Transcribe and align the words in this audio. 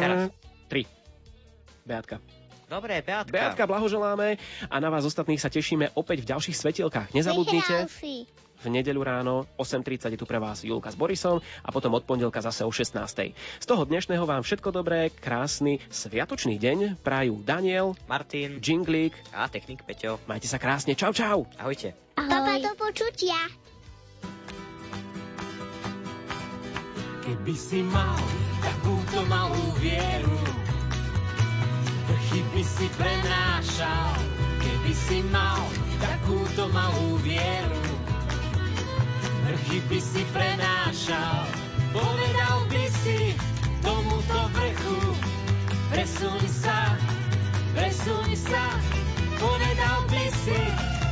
teraz? 0.00 0.20
Tri. 0.72 0.82
Beatka. 1.84 2.16
Dobre, 2.70 3.02
Beatka. 3.02 3.34
Beatka, 3.34 3.62
blahoželáme 3.66 4.38
a 4.70 4.76
na 4.78 4.88
vás 4.94 5.02
ostatných 5.02 5.42
sa 5.42 5.50
tešíme 5.50 5.90
opäť 5.98 6.22
v 6.22 6.30
ďalších 6.30 6.54
svetielkách. 6.54 7.10
Nezabudnite, 7.10 7.90
v 8.60 8.66
nedeľu 8.68 9.00
ráno 9.00 9.34
8.30 9.56 10.14
je 10.14 10.18
tu 10.20 10.28
pre 10.28 10.36
vás 10.36 10.60
Julka 10.60 10.92
s 10.92 10.96
Borisom 10.96 11.40
a 11.40 11.68
potom 11.72 11.96
od 11.96 12.04
pondelka 12.04 12.44
zase 12.44 12.62
o 12.68 12.70
16.00. 12.70 13.32
Z 13.58 13.66
toho 13.66 13.82
dnešného 13.88 14.22
vám 14.28 14.44
všetko 14.44 14.68
dobré, 14.68 15.08
krásny 15.08 15.80
sviatočný 15.88 16.60
deň 16.60 17.00
prajú 17.00 17.40
Daniel, 17.40 17.96
Martin 18.04 18.60
Jinglík. 18.60 19.16
a 19.32 19.48
technik 19.48 19.82
Peťo. 19.82 20.20
Majte 20.28 20.46
sa 20.46 20.60
krásne, 20.60 20.92
čau 20.92 21.16
čau! 21.16 21.48
Ahojte. 21.56 21.96
Papa, 22.14 22.60
do 22.60 22.72
počutia. 22.76 23.38
Keby 27.24 27.54
si 27.56 27.80
mal 27.80 28.18
takúto 29.20 29.36
malú 29.36 29.68
vieru, 29.84 30.38
vrchy 32.08 32.64
si 32.64 32.88
prenášal. 32.96 34.16
Keby 34.64 34.92
si 34.96 35.20
mal 35.28 35.60
takúto 36.00 36.72
malú 36.72 37.20
vieru, 37.20 37.84
vrchy 39.44 39.84
by 39.92 40.00
si 40.00 40.24
prenášal. 40.32 41.44
Povedal 41.92 42.64
by 42.72 42.84
si 43.04 43.36
tomuto 43.84 44.40
vrchu, 44.56 45.12
presuň 45.92 46.40
sa, 46.48 46.96
presuň 47.76 48.28
sa. 48.40 48.64
Povedal 49.36 49.98
by 50.08 50.24
si 50.32 50.60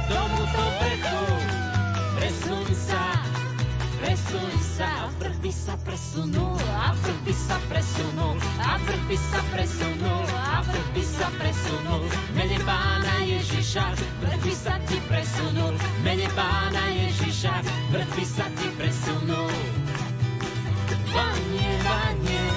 tomuto 0.09 0.65
vrchu, 0.81 1.25
presuň 2.17 2.69
sa, 2.73 3.05
presuň 4.01 4.53
sa. 4.63 4.91
A 5.05 5.07
vrch 5.19 5.39
by 5.43 5.53
sa 5.53 5.75
presunul, 5.83 6.59
a 6.71 6.95
vrch 6.95 7.21
by 7.27 7.35
sa 7.35 7.57
presunul, 7.67 8.37
a 8.63 8.73
vrch 8.87 9.05
by 9.11 9.17
sa 9.19 9.41
presunul, 9.51 10.27
a 10.31 10.59
vrch 10.63 10.89
by 10.95 11.05
sa 11.05 11.29
presunul. 11.39 12.03
V 12.07 12.15
Mene 12.39 12.59
pána 12.63 13.15
Ježiša, 13.27 13.85
vrch 14.23 14.41
by 14.43 14.55
sa 14.55 14.75
ti 14.87 14.99
presunul. 15.11 15.75
V 15.75 15.99
Mene 16.07 16.29
pána 16.39 16.85
Ježiša, 16.95 17.55
vrch 17.91 18.11
by 18.15 18.25
sa 18.25 18.47
ti 18.55 18.69
presunul. 18.79 19.53
Vanie, 21.09 21.73
vanie, 21.83 22.48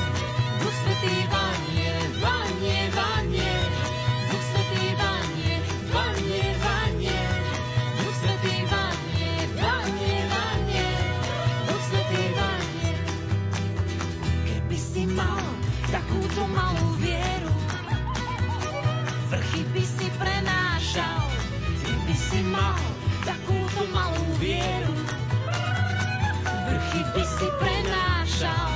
prenášal. 28.41 28.70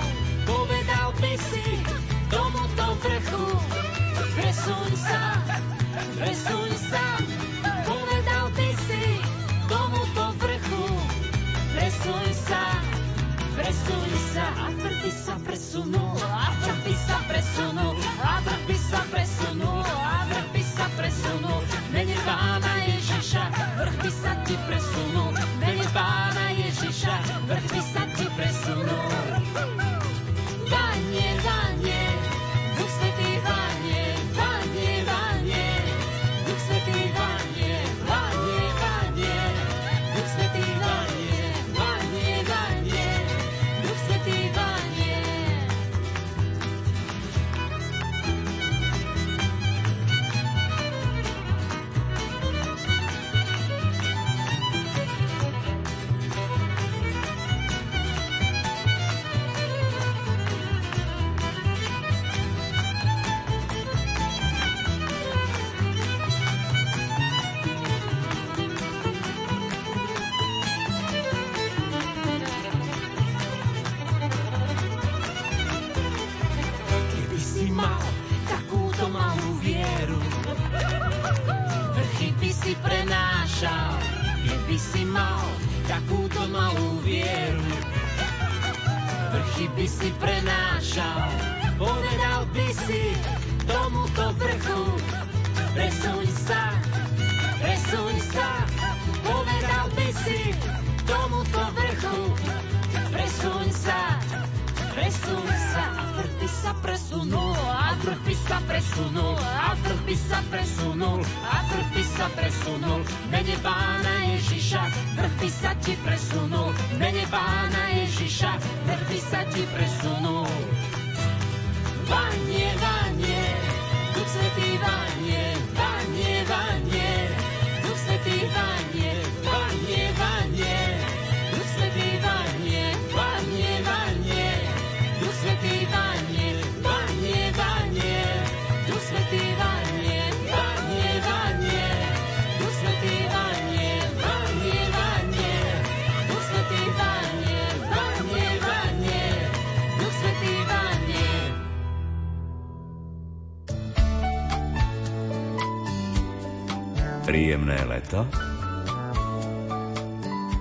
Príjemné 157.65 157.97
leto 157.97 158.21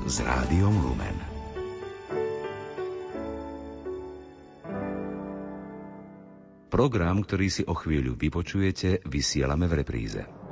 s 0.08 0.24
rádiom 0.24 0.72
Lumen. 0.72 1.16
Program, 6.72 7.20
ktorý 7.20 7.52
si 7.52 7.60
o 7.68 7.76
chvíľu 7.76 8.16
vypočujete, 8.16 9.04
vysielame 9.04 9.68
v 9.68 9.84
repríze. 9.84 10.43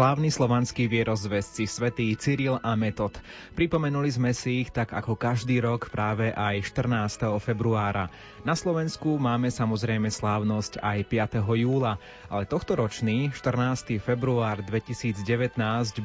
Slávni 0.00 0.32
slovanskí 0.32 0.88
vierozvesci 0.88 1.68
svätý 1.68 2.16
Cyril 2.16 2.56
a 2.56 2.72
Metod. 2.72 3.12
Pripomenuli 3.52 4.08
sme 4.08 4.32
si 4.32 4.64
ich 4.64 4.72
tak 4.72 4.96
ako 4.96 5.12
každý 5.12 5.60
rok 5.60 5.92
práve 5.92 6.32
aj 6.32 6.72
14. 6.72 7.28
februára. 7.36 8.08
Na 8.40 8.56
Slovensku 8.56 9.20
máme 9.20 9.52
samozrejme 9.52 10.08
slávnosť 10.08 10.80
aj 10.80 11.04
5. 11.44 11.44
júla, 11.44 12.00
ale 12.32 12.48
tohto 12.48 12.80
ročný 12.80 13.28
14. 13.28 14.00
február 14.00 14.64
2019 14.64 15.20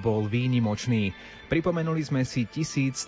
bol 0.03 0.27
výnimočný. 0.27 1.15
Pripomenuli 1.47 2.03
sme 2.03 2.27
si 2.27 2.49
1150 2.51 3.07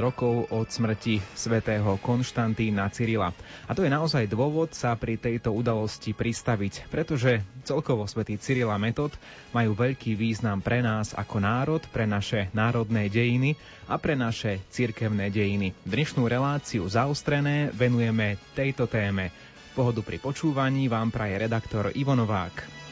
rokov 0.00 0.48
od 0.48 0.70
smrti 0.70 1.20
svätého 1.36 1.98
Konštantína 2.00 2.88
Cyrila. 2.88 3.36
A 3.68 3.76
to 3.76 3.84
je 3.84 3.92
naozaj 3.92 4.30
dôvod 4.32 4.72
sa 4.72 4.96
pri 4.96 5.20
tejto 5.20 5.52
udalosti 5.52 6.16
pristaviť, 6.16 6.88
pretože 6.88 7.44
celkovo 7.66 8.06
svätý 8.06 8.38
Cyril 8.40 8.70
a 8.70 8.78
Metod 8.78 9.10
majú 9.50 9.74
veľký 9.74 10.05
význam 10.14 10.62
pre 10.62 10.84
nás 10.84 11.16
ako 11.16 11.42
národ, 11.42 11.82
pre 11.90 12.06
naše 12.06 12.52
národné 12.54 13.10
dejiny 13.10 13.58
a 13.90 13.98
pre 13.98 14.14
naše 14.14 14.62
cirkevné 14.70 15.32
dejiny. 15.32 15.74
Dnešnú 15.82 16.28
reláciu 16.28 16.86
zaostrené 16.86 17.74
venujeme 17.74 18.38
tejto 18.54 18.86
téme. 18.86 19.34
Pohodu 19.74 20.04
pri 20.06 20.22
počúvaní 20.22 20.86
vám 20.86 21.10
praje 21.10 21.40
redaktor 21.40 21.90
Ivo 21.96 22.14
Novák. 22.14 22.85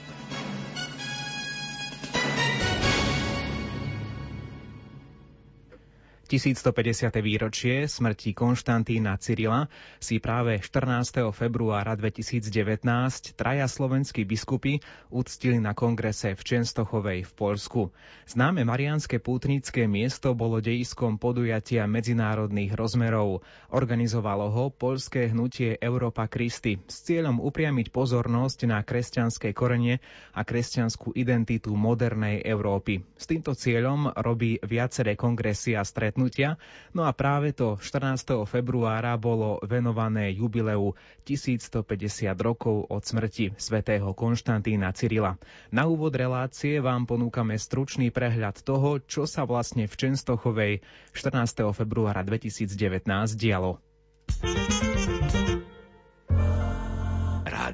1150. 6.34 7.14
výročie 7.22 7.86
smrti 7.86 8.34
Konštantína 8.34 9.14
Cyrila 9.22 9.70
si 10.02 10.18
práve 10.18 10.58
14. 10.58 11.30
februára 11.30 11.94
2019 11.94 13.38
traja 13.38 13.70
slovenskí 13.70 14.26
biskupy 14.26 14.82
uctili 15.14 15.62
na 15.62 15.78
kongrese 15.78 16.34
v 16.34 16.42
Čenstochovej 16.42 17.22
v 17.22 17.32
Poľsku. 17.38 17.94
Známe 18.26 18.66
marianské 18.66 19.22
pútnické 19.22 19.86
miesto 19.86 20.34
bolo 20.34 20.58
dejiskom 20.58 21.22
podujatia 21.22 21.86
medzinárodných 21.86 22.74
rozmerov. 22.74 23.46
Organizovalo 23.70 24.50
ho 24.50 24.74
poľské 24.74 25.30
hnutie 25.30 25.78
Európa 25.78 26.26
Kristy 26.26 26.82
s 26.90 27.06
cieľom 27.06 27.38
upriamiť 27.38 27.94
pozornosť 27.94 28.66
na 28.66 28.82
kresťanské 28.82 29.54
korene 29.54 30.02
a 30.34 30.42
kresťanskú 30.42 31.14
identitu 31.14 31.70
modernej 31.78 32.42
Európy. 32.42 33.06
S 33.14 33.30
týmto 33.30 33.54
cieľom 33.54 34.10
robí 34.18 34.58
viaceré 34.66 35.14
kongresy 35.14 35.78
a 35.78 35.86
stretnutia 35.86 36.23
stretnutia. 36.24 36.56
No 36.96 37.04
a 37.04 37.12
práve 37.12 37.52
to 37.52 37.76
14. 37.76 38.48
februára 38.48 39.16
bolo 39.20 39.60
venované 39.66 40.32
jubileu 40.32 40.96
1150 41.28 42.32
rokov 42.40 42.88
od 42.88 43.02
smrti 43.04 43.52
svätého 43.60 44.14
Konštantína 44.16 44.92
Cyrila. 44.96 45.36
Na 45.68 45.84
úvod 45.84 46.16
relácie 46.16 46.80
vám 46.80 47.04
ponúkame 47.04 47.58
stručný 47.60 48.08
prehľad 48.08 48.64
toho, 48.64 49.02
čo 49.04 49.28
sa 49.28 49.44
vlastne 49.44 49.84
v 49.84 49.94
Čenstochovej 49.94 50.72
14. 51.12 51.74
februára 51.76 52.24
2019 52.24 53.04
dialo. 53.36 53.82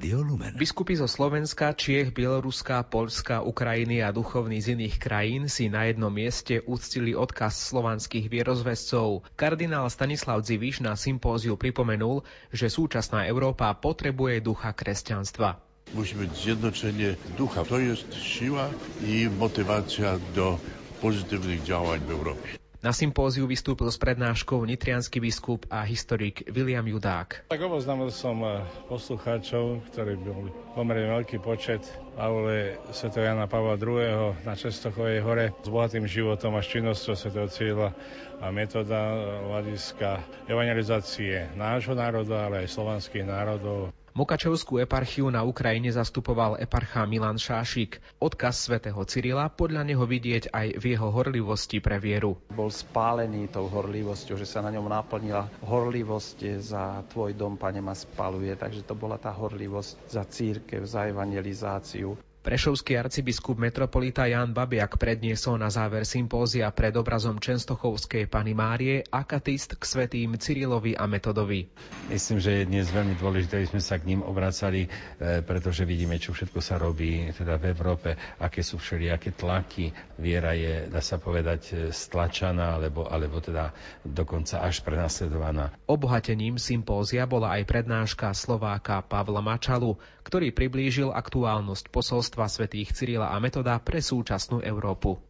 Rádio 0.00 0.24
Lumen. 0.24 0.56
Biskupy 0.56 0.96
zo 0.96 1.04
Slovenska, 1.04 1.76
Čiech, 1.76 2.16
Bieloruska, 2.16 2.80
Polska, 2.88 3.44
Ukrajiny 3.44 4.00
a 4.00 4.08
duchovní 4.08 4.56
z 4.56 4.72
iných 4.72 4.96
krajín 4.96 5.44
si 5.52 5.68
na 5.68 5.84
jednom 5.84 6.08
mieste 6.08 6.64
uctili 6.64 7.12
odkaz 7.12 7.68
slovanských 7.68 8.32
vierozvescov. 8.32 9.28
Kardinál 9.36 9.92
Stanislav 9.92 10.40
Dziviš 10.40 10.80
na 10.80 10.96
sympóziu 10.96 11.60
pripomenul, 11.60 12.24
že 12.48 12.72
súčasná 12.72 13.28
Európa 13.28 13.76
potrebuje 13.76 14.40
ducha 14.40 14.72
kresťanstva. 14.72 15.60
Musi 15.92 16.16
być 16.16 16.32
zjednoczenie 16.32 17.20
ducha. 17.36 17.68
To 17.68 17.76
jest 17.76 18.08
siła 18.16 18.72
i 19.04 19.28
motywacja 19.28 20.16
do 20.32 20.56
pozytywnych 21.04 21.60
działań 21.60 22.00
w 22.08 22.10
Europie. 22.10 22.59
Na 22.80 22.96
sympóziu 22.96 23.44
vystúpil 23.44 23.92
s 23.92 24.00
prednáškou 24.00 24.64
nitrianský 24.64 25.20
biskup 25.20 25.68
a 25.68 25.84
historik 25.84 26.48
William 26.48 26.88
Judák. 26.88 27.52
Tak 27.52 27.60
oboznámil 27.60 28.08
som 28.08 28.40
eh, 28.40 28.64
poslucháčov, 28.88 29.84
ktorí 29.92 30.16
boli 30.16 30.48
pomerne 30.72 31.12
veľký 31.12 31.44
počet 31.44 31.84
aule 32.16 32.80
Sv. 32.88 33.12
Jana 33.20 33.44
Pavla 33.44 33.76
II. 33.76 34.32
na 34.48 34.56
Čestochovej 34.56 35.20
hore 35.20 35.52
s 35.60 35.68
bohatým 35.68 36.08
životom 36.08 36.56
a 36.56 36.64
činnosťou 36.64 37.20
Sv. 37.20 37.52
Cíla 37.52 37.92
a 38.40 38.48
metóda 38.48 38.96
hľadiska 39.44 40.24
evangelizácie 40.48 41.52
nášho 41.60 41.92
národa, 41.92 42.48
ale 42.48 42.64
aj 42.64 42.72
slovanských 42.72 43.28
národov 43.28 43.92
Mukačevskú 44.10 44.82
eparchiu 44.82 45.30
na 45.30 45.46
Ukrajine 45.46 45.94
zastupoval 45.94 46.58
eparcha 46.58 47.06
Milan 47.06 47.38
Šášik. 47.38 48.02
Odkaz 48.18 48.66
svätého 48.66 48.98
Cyrila 49.06 49.46
podľa 49.46 49.86
neho 49.86 50.02
vidieť 50.02 50.50
aj 50.50 50.66
v 50.82 50.84
jeho 50.98 51.14
horlivosti 51.14 51.78
pre 51.78 52.02
vieru. 52.02 52.34
Bol 52.50 52.74
spálený 52.74 53.46
tou 53.46 53.70
horlivosťou, 53.70 54.34
že 54.34 54.50
sa 54.50 54.66
na 54.66 54.74
ňom 54.74 54.90
naplnila 54.90 55.46
horlivosť 55.62 56.58
za 56.58 57.06
tvoj 57.06 57.38
dom, 57.38 57.54
pane, 57.54 57.78
ma 57.78 57.94
spaluje. 57.94 58.58
Takže 58.58 58.82
to 58.82 58.98
bola 58.98 59.14
tá 59.14 59.30
horlivosť 59.30 60.10
za 60.10 60.26
církev, 60.26 60.82
za 60.82 61.06
evangelizáciu. 61.06 62.29
Prešovský 62.40 62.96
arcibiskup 62.96 63.60
metropolita 63.60 64.24
Jan 64.24 64.56
Babiak 64.56 64.96
predniesol 64.96 65.60
na 65.60 65.68
záver 65.68 66.08
sympózia 66.08 66.72
pred 66.72 66.96
obrazom 66.96 67.36
Čenstochovskej 67.36 68.32
Pany 68.32 68.56
Márie 68.56 69.04
akatist 69.12 69.76
k 69.76 69.82
svetým 69.84 70.40
Cyrilovi 70.40 70.96
a 70.96 71.04
Metodovi. 71.04 71.68
Myslím, 72.08 72.40
že 72.40 72.64
je 72.64 72.64
dnes 72.64 72.88
veľmi 72.88 73.20
dôležité, 73.20 73.60
aby 73.60 73.68
sme 73.68 73.84
sa 73.84 74.00
k 74.00 74.08
ním 74.08 74.24
obracali, 74.24 74.88
e, 74.88 75.44
pretože 75.44 75.84
vidíme, 75.84 76.16
čo 76.16 76.32
všetko 76.32 76.64
sa 76.64 76.80
robí 76.80 77.28
teda 77.36 77.60
v 77.60 77.76
Európe, 77.76 78.16
aké 78.40 78.64
sú 78.64 78.80
všelijaké 78.80 79.36
tlaky. 79.36 79.92
Viera 80.16 80.56
je, 80.56 80.88
dá 80.88 81.04
sa 81.04 81.20
povedať, 81.20 81.60
e, 81.76 81.92
stlačaná, 81.92 82.80
alebo, 82.80 83.04
alebo 83.04 83.44
teda 83.44 83.76
dokonca 84.00 84.64
až 84.64 84.80
prenasledovaná. 84.80 85.76
Obohatením 85.84 86.56
sympózia 86.56 87.28
bola 87.28 87.60
aj 87.60 87.68
prednáška 87.68 88.32
Slováka 88.32 89.04
Pavla 89.04 89.44
Mačalu, 89.44 90.00
ktorý 90.22 90.52
priblížil 90.52 91.10
aktuálnosť 91.10 91.88
posolstva 91.88 92.46
svätých 92.46 92.92
Cyrila 92.92 93.32
a 93.32 93.36
Metoda 93.38 93.76
pre 93.80 94.04
súčasnú 94.04 94.60
Európu. 94.60 95.20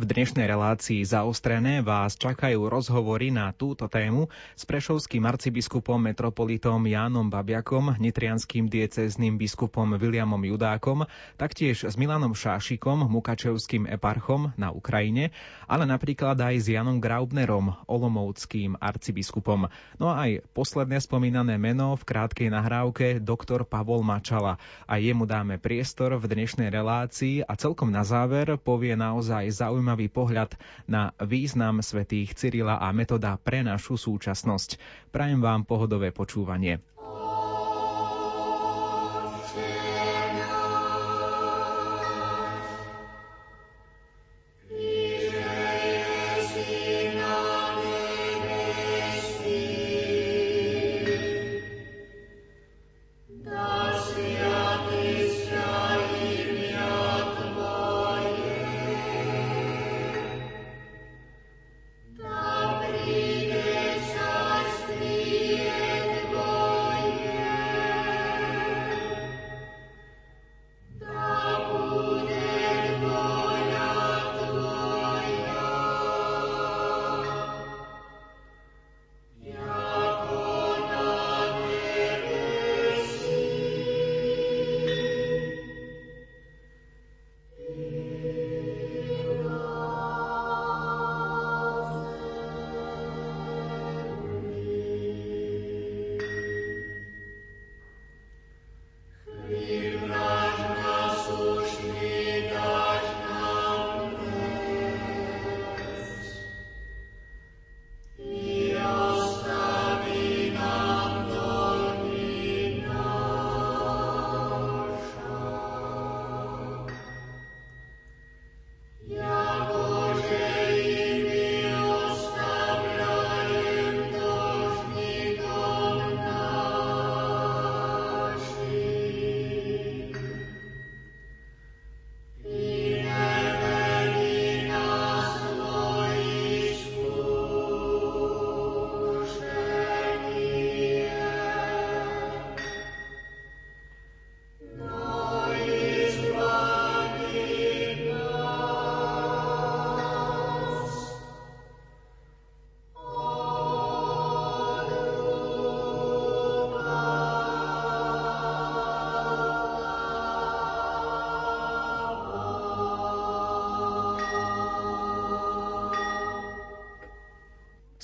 V 0.00 0.08
dnešnej 0.08 0.48
relácii 0.48 1.04
zaostrené 1.04 1.84
vás 1.84 2.16
čakajú 2.16 2.72
rozhovory 2.72 3.28
na 3.28 3.52
túto 3.52 3.84
tému 3.84 4.32
s 4.56 4.64
prešovským 4.64 5.20
arcibiskupom 5.28 6.00
metropolitom 6.00 6.80
Jánom 6.88 7.28
Babiakom, 7.28 8.00
nitrianským 8.00 8.64
diecezným 8.64 9.36
biskupom 9.36 10.00
Williamom 10.00 10.40
Judákom, 10.40 11.04
taktiež 11.36 11.84
s 11.84 12.00
Milanom 12.00 12.32
Šášikom, 12.32 13.12
mukačevským 13.12 13.92
eparchom 13.92 14.56
na 14.56 14.72
Ukrajine, 14.72 15.36
ale 15.70 15.86
napríklad 15.86 16.34
aj 16.34 16.56
s 16.58 16.66
Janom 16.66 16.98
Graubnerom, 16.98 17.78
olomovským 17.86 18.74
arcibiskupom. 18.82 19.70
No 20.02 20.10
a 20.10 20.26
aj 20.26 20.42
posledné 20.50 20.98
spomínané 20.98 21.62
meno 21.62 21.94
v 21.94 22.02
krátkej 22.02 22.50
nahrávke 22.50 23.22
doktor 23.22 23.62
Pavol 23.62 24.02
Mačala. 24.02 24.58
A 24.90 24.98
jemu 24.98 25.30
dáme 25.30 25.62
priestor 25.62 26.18
v 26.18 26.26
dnešnej 26.26 26.74
relácii 26.74 27.46
a 27.46 27.54
celkom 27.54 27.94
na 27.94 28.02
záver 28.02 28.58
povie 28.58 28.98
naozaj 28.98 29.46
zaujímavý 29.54 30.10
pohľad 30.10 30.58
na 30.90 31.14
význam 31.22 31.78
svätých 31.86 32.34
Cyrila 32.34 32.82
a 32.82 32.90
metoda 32.90 33.38
pre 33.38 33.62
našu 33.62 33.94
súčasnosť. 33.94 34.74
Prajem 35.14 35.38
vám 35.38 35.62
pohodové 35.62 36.10
počúvanie. 36.10 36.82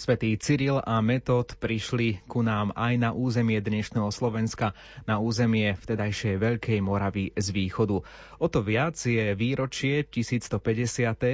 Svetý 0.06 0.38
Cyril 0.38 0.78
a 0.78 1.02
Metod 1.02 1.58
prišli 1.58 2.22
ku 2.30 2.38
nám 2.38 2.70
aj 2.78 2.94
na 2.94 3.10
územie 3.10 3.58
dnešného 3.58 4.06
Slovenska, 4.14 4.70
na 5.02 5.18
územie 5.18 5.74
vtedajšej 5.74 6.38
Veľkej 6.38 6.78
Moravy 6.78 7.34
z 7.34 7.50
východu. 7.50 8.06
O 8.38 8.46
to 8.46 8.62
viac 8.62 8.94
je 8.94 9.34
výročie 9.34 10.06
1150. 10.06 10.62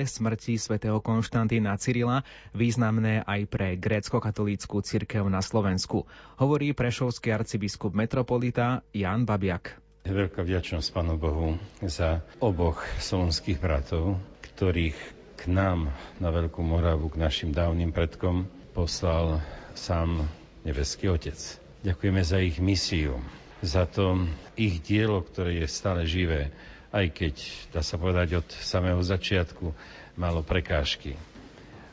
smrti 0.08 0.56
svätého 0.56 1.04
Konštantína 1.04 1.76
Cyrila 1.76 2.24
významné 2.56 3.20
aj 3.28 3.44
pre 3.52 3.76
grécko-katolícku 3.76 4.80
cirkev 4.80 5.28
na 5.28 5.44
Slovensku. 5.44 6.08
Hovorí 6.40 6.72
prešovský 6.72 7.28
arcibiskup 7.28 7.92
metropolita 7.92 8.80
Jan 8.96 9.28
Babiak. 9.28 9.76
Veľká 10.08 10.40
vďačnosť 10.48 10.88
Pánu 10.96 11.20
Bohu 11.20 11.60
za 11.84 12.24
oboch 12.40 12.80
slovenských 13.04 13.60
bratov, 13.60 14.16
ktorých 14.56 14.96
k 15.36 15.50
nám 15.52 15.92
na 16.16 16.32
Veľkú 16.32 16.64
Moravu, 16.64 17.12
k 17.12 17.20
našim 17.20 17.52
dávnym 17.52 17.92
predkom, 17.92 18.61
poslal 18.72 19.44
sám 19.76 20.28
nebeský 20.64 21.12
Otec. 21.12 21.36
Ďakujeme 21.84 22.22
za 22.24 22.38
ich 22.40 22.56
misiu, 22.58 23.20
za 23.60 23.84
to 23.84 24.26
ich 24.56 24.80
dielo, 24.82 25.22
ktoré 25.22 25.62
je 25.62 25.68
stále 25.68 26.08
živé, 26.08 26.50
aj 26.92 27.06
keď, 27.12 27.34
dá 27.72 27.80
sa 27.84 27.96
povedať, 27.96 28.42
od 28.42 28.48
samého 28.60 29.00
začiatku 29.00 29.72
malo 30.16 30.44
prekážky. 30.44 31.16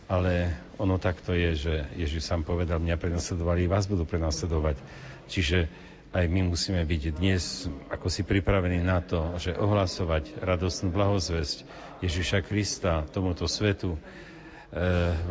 Ale 0.09 0.57
ono 0.81 0.97
takto 0.97 1.37
je, 1.37 1.53
že 1.53 1.73
Ježiš 1.93 2.25
sám 2.25 2.41
povedal, 2.41 2.81
mňa 2.81 2.97
prenasledovali, 2.97 3.69
vás 3.69 3.85
budú 3.85 4.09
prenasledovať. 4.09 4.81
Čiže 5.29 5.69
aj 6.09 6.25
my 6.25 6.49
musíme 6.49 6.81
byť 6.81 7.03
dnes 7.13 7.69
ako 7.93 8.09
si 8.09 8.25
pripravení 8.25 8.81
na 8.81 8.97
to, 9.05 9.37
že 9.37 9.53
ohlasovať 9.53 10.41
radostnú 10.41 10.89
blahozvesť 10.89 11.61
Ježiša 12.01 12.41
Krista 12.41 13.05
tomuto 13.13 13.45
svetu 13.45 13.93
e, 13.93 13.99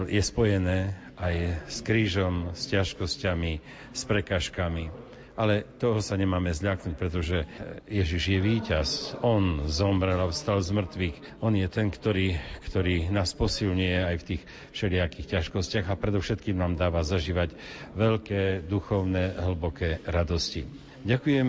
je 0.07 0.23
spojené 0.23 1.08
aj 1.19 1.67
s 1.67 1.79
krížom, 1.83 2.55
s 2.55 2.71
ťažkosťami, 2.71 3.53
s 3.91 4.03
prekažkami. 4.07 4.91
Ale 5.39 5.63
toho 5.79 6.03
sa 6.03 6.19
nemáme 6.19 6.51
zľaknúť, 6.51 6.99
pretože 6.99 7.47
Ježiš 7.87 8.35
je 8.35 8.39
víťaz. 8.43 8.89
On 9.23 9.71
zomrel 9.71 10.19
a 10.19 10.27
vstal 10.27 10.59
z 10.59 10.75
mŕtvych. 10.75 11.17
On 11.39 11.55
je 11.55 11.63
ten, 11.71 11.95
ktorý, 11.95 12.35
ktorý 12.67 13.07
nás 13.15 13.39
posilňuje 13.39 13.99
aj 14.03 14.17
v 14.19 14.27
tých 14.35 14.43
všelijakých 14.75 15.39
ťažkostiach 15.39 15.87
a 15.87 15.95
predovšetkým 15.95 16.59
nám 16.59 16.75
dáva 16.75 17.07
zažívať 17.07 17.55
veľké 17.95 18.67
duchovné, 18.67 19.39
hlboké 19.39 20.03
radosti. 20.11 20.67
Ďakujem 21.07 21.47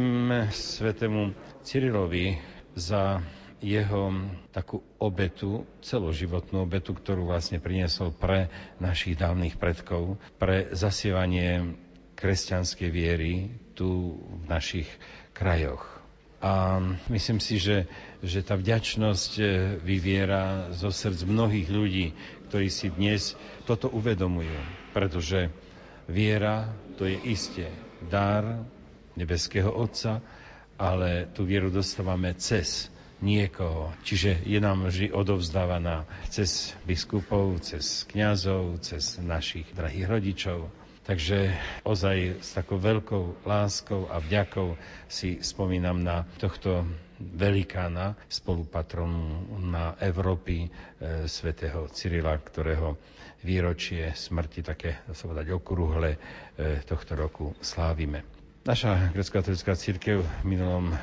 svetému 0.53 1.33
Cyrilovi 1.65 2.37
za 2.77 3.25
jeho 3.59 4.15
takú 4.51 4.79
obetu, 4.97 5.67
celoživotnú 5.83 6.63
obetu, 6.63 6.95
ktorú 6.95 7.27
vlastne 7.27 7.59
priniesol 7.59 8.15
pre 8.15 8.47
našich 8.79 9.19
dávnych 9.19 9.59
predkov, 9.59 10.15
pre 10.39 10.71
zasievanie 10.71 11.75
kresťanskej 12.15 12.89
viery 12.91 13.47
tu 13.75 14.19
v 14.19 14.43
našich 14.47 14.87
krajoch. 15.31 15.99
A 16.39 16.79
myslím 17.11 17.43
si, 17.43 17.59
že, 17.59 17.83
že 18.23 18.39
tá 18.39 18.55
vďačnosť 18.55 19.31
e, 19.35 19.43
vyviera 19.83 20.71
zo 20.71 20.87
srdc 20.87 21.27
mnohých 21.27 21.67
ľudí, 21.67 22.05
ktorí 22.47 22.71
si 22.71 22.87
dnes 22.87 23.35
toto 23.67 23.91
uvedomujú. 23.91 24.55
Pretože 24.95 25.51
viera 26.07 26.71
to 26.95 27.03
je 27.03 27.19
isté 27.27 27.67
dar 28.07 28.63
nebeského 29.19 29.67
Otca, 29.67 30.23
ale 30.79 31.27
tú 31.35 31.43
vieru 31.43 31.67
dostávame 31.67 32.31
cez 32.39 32.87
niekoho. 33.19 33.91
Čiže 34.01 34.43
je 34.43 34.59
nám 34.59 34.87
vždy 34.87 35.11
odovzdávaná 35.11 36.03
cez 36.27 36.73
biskupov, 36.83 37.59
cez 37.61 38.03
kňazov, 38.07 38.79
cez 38.81 39.19
našich 39.19 39.67
drahých 39.71 40.07
rodičov. 40.07 40.59
Takže 41.03 41.57
ozaj 41.83 42.37
s 42.37 42.53
takou 42.53 42.77
veľkou 42.77 43.41
láskou 43.41 44.05
a 44.07 44.21
vďakou 44.21 44.77
si 45.09 45.41
spomínam 45.41 45.97
na 45.97 46.21
tohto 46.37 46.85
velikána, 47.19 48.13
spolupatronu 48.29 49.57
na 49.59 49.97
Európy, 49.97 50.63
e, 50.63 50.69
svätého 51.25 51.89
Cyrila, 51.89 52.37
ktorého 52.37 52.95
výročie 53.41 54.13
smrti, 54.13 54.61
také, 54.61 55.01
sa 55.09 55.25
povedať, 55.25 55.49
okrúhle, 55.49 56.13
e, 56.13 56.19
tohto 56.85 57.17
roku 57.17 57.57
slávime. 57.57 58.38
Naša 58.69 59.09
grecko-katolická 59.09 59.73
církev 59.73 60.21
v 60.21 60.29
minulom 60.45 60.87
e, 60.87 60.97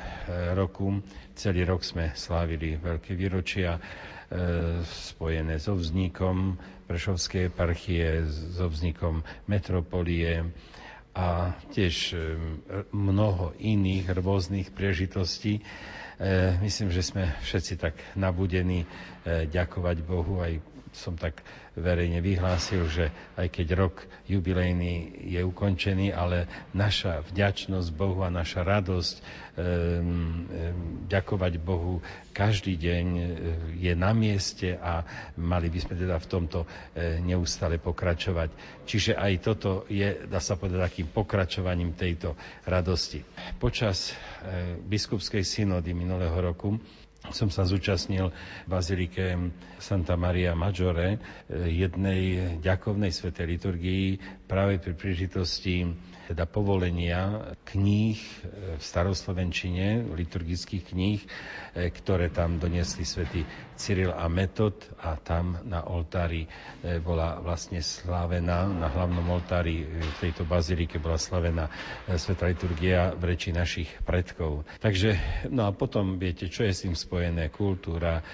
roku, 0.55 1.03
celý 1.35 1.67
rok 1.67 1.83
sme 1.83 2.15
slávili 2.15 2.79
veľké 2.79 3.11
výročia, 3.11 3.75
E, 4.27 4.35
spojené 4.83 5.55
so 5.55 5.71
vznikom 5.71 6.59
Prešovskej 6.83 7.47
eparchie, 7.47 8.27
so 8.51 8.67
vznikom 8.67 9.23
metropolie 9.47 10.51
a 11.15 11.55
tiež 11.71 11.95
e, 12.11 12.17
mnoho 12.91 13.55
iných 13.55 14.11
rôznych 14.11 14.75
priežitostí. 14.75 15.63
E, 16.19 16.31
myslím, 16.59 16.91
že 16.91 17.07
sme 17.07 17.39
všetci 17.39 17.73
tak 17.79 17.95
nabudení 18.15 18.83
ďakovať 19.23 19.97
Bohu 20.03 20.43
aj 20.43 20.59
som 20.97 21.13
tak 21.13 21.45
verejne 21.73 22.19
vyhlásil, 22.19 22.89
že 22.89 23.05
aj 23.37 23.53
keď 23.53 23.67
rok 23.77 23.95
jubilejný 24.25 25.13
je 25.29 25.39
ukončený, 25.39 26.09
ale 26.09 26.43
naša 26.73 27.21
vďačnosť 27.23 27.89
Bohu 27.93 28.25
a 28.25 28.33
naša 28.33 28.65
radosť 28.65 29.15
um, 29.15 29.21
um, 29.21 29.67
ďakovať 31.05 31.53
Bohu 31.61 32.01
každý 32.33 32.77
deň 32.77 33.05
e, 33.09 33.23
je 33.81 33.93
na 33.93 34.13
mieste 34.13 34.73
a 34.73 35.01
mali 35.37 35.69
by 35.69 35.79
sme 35.79 35.95
teda 35.97 36.17
v 36.17 36.27
tomto 36.27 36.59
e, 36.61 36.67
neustále 37.19 37.77
pokračovať. 37.77 38.53
Čiže 38.85 39.17
aj 39.17 39.33
toto 39.41 39.69
je, 39.87 40.25
dá 40.25 40.37
sa 40.37 40.53
povedať, 40.53 40.81
takým 40.83 41.09
pokračovaním 41.09 41.93
tejto 41.93 42.37
radosti. 42.63 43.25
Počas 43.57 44.13
e, 44.45 44.77
biskupskej 44.81 45.41
synody 45.41 45.93
minulého 45.93 46.37
roku 46.37 46.77
som 47.31 47.47
sa 47.47 47.63
zúčastnil 47.63 48.29
v 48.29 48.67
bazilike 48.67 49.35
Santa 49.77 50.15
Maria 50.15 50.53
Maggiore 50.53 51.19
jednej 51.51 52.55
ďakovnej 52.59 53.11
svetej 53.11 53.45
liturgii 53.57 54.05
práve 54.45 54.79
pri 54.79 54.93
príležitosti 54.93 55.91
teda 56.27 56.43
povolenia 56.43 57.55
kníh 57.63 58.19
v 58.75 58.81
staroslovenčine, 58.83 60.11
liturgických 60.11 60.83
kníh, 60.91 61.21
ktoré 61.73 62.27
tam 62.27 62.59
doniesli 62.59 63.07
svätý 63.07 63.47
Cyril 63.79 64.11
a 64.11 64.27
Metod 64.27 64.75
a 64.99 65.15
tam 65.15 65.61
na 65.63 65.85
oltári 65.85 66.43
e, 66.43 66.97
bola 66.97 67.37
vlastne 67.37 67.77
slavená, 67.77 68.65
na 68.65 68.89
hlavnom 68.89 69.23
oltári 69.29 69.85
v 69.85 70.15
tejto 70.17 70.49
bazilike 70.49 70.97
bola 70.97 71.21
slavená 71.21 71.69
e, 72.09 72.17
sveta 72.17 72.49
liturgia 72.49 73.13
v 73.13 73.23
reči 73.37 73.53
našich 73.53 73.87
predkov. 74.01 74.65
Takže, 74.81 75.13
no 75.53 75.69
a 75.69 75.71
potom 75.71 76.17
viete, 76.17 76.49
čo 76.49 76.65
je 76.65 76.73
s 76.73 76.83
tým 76.83 76.97
spojené? 76.97 77.53
Kultúra, 77.53 78.25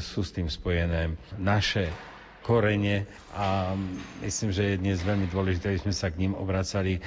sú 0.00 0.24
s 0.24 0.32
tým 0.32 0.48
spojené 0.48 1.14
naše 1.36 1.92
korene 2.42 3.06
a 3.32 3.72
myslím, 4.20 4.50
že 4.52 4.74
je 4.74 4.82
dnes 4.82 4.98
veľmi 5.00 5.30
dôležité, 5.30 5.72
aby 5.72 5.80
sme 5.80 5.94
sa 5.96 6.10
k 6.12 6.20
ním 6.20 6.34
obracali, 6.36 6.98
e, 6.98 7.00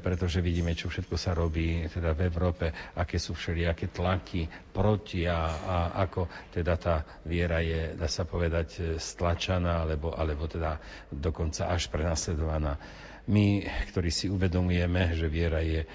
pretože 0.00 0.40
vidíme, 0.40 0.72
čo 0.72 0.88
všetko 0.88 1.18
sa 1.18 1.36
robí 1.36 1.84
teda 1.90 2.16
v 2.16 2.30
Európe, 2.30 2.70
aké 2.96 3.20
sú 3.20 3.36
všelijaké 3.36 3.92
tlaky 3.92 4.46
proti 4.72 5.28
a, 5.28 5.36
a 5.52 5.76
ako 6.00 6.30
teda 6.48 6.74
tá 6.80 6.96
viera 7.26 7.60
je, 7.60 7.92
dá 7.92 8.08
sa 8.08 8.24
povedať, 8.24 8.68
e, 8.72 8.80
stlačaná 8.96 9.84
alebo, 9.84 10.14
alebo 10.14 10.48
teda 10.48 10.80
dokonca 11.10 11.68
až 11.68 11.92
prenasledovaná. 11.92 12.78
My, 13.26 13.66
ktorí 13.90 14.08
si 14.08 14.30
uvedomujeme, 14.30 15.12
že 15.12 15.26
viera 15.26 15.60
je 15.60 15.82
e, 15.82 15.88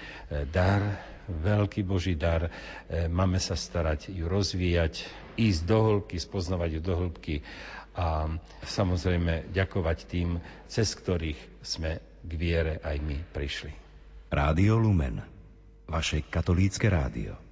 dar, 0.46 1.10
veľký 1.22 1.86
Boží 1.86 2.18
dar, 2.18 2.50
máme 2.90 3.38
sa 3.38 3.54
starať 3.54 4.10
ju 4.10 4.26
rozvíjať, 4.26 5.06
ísť 5.38 5.60
do 5.64 5.78
hĺbky, 5.80 6.18
spoznávať 6.18 6.70
ju 6.76 6.80
do 6.82 6.94
hĺbky 6.98 7.34
a 7.92 8.24
samozrejme 8.64 9.52
ďakovať 9.52 9.98
tým, 10.08 10.40
cez 10.64 10.96
ktorých 10.96 11.60
sme 11.60 12.00
k 12.24 12.32
viere 12.38 12.80
aj 12.80 12.96
my 13.04 13.18
prišli. 13.34 13.72
Rádio 14.32 14.80
Lumen, 14.80 15.20
vaše 15.84 16.24
katolícke 16.24 16.88
rádio. 16.88 17.51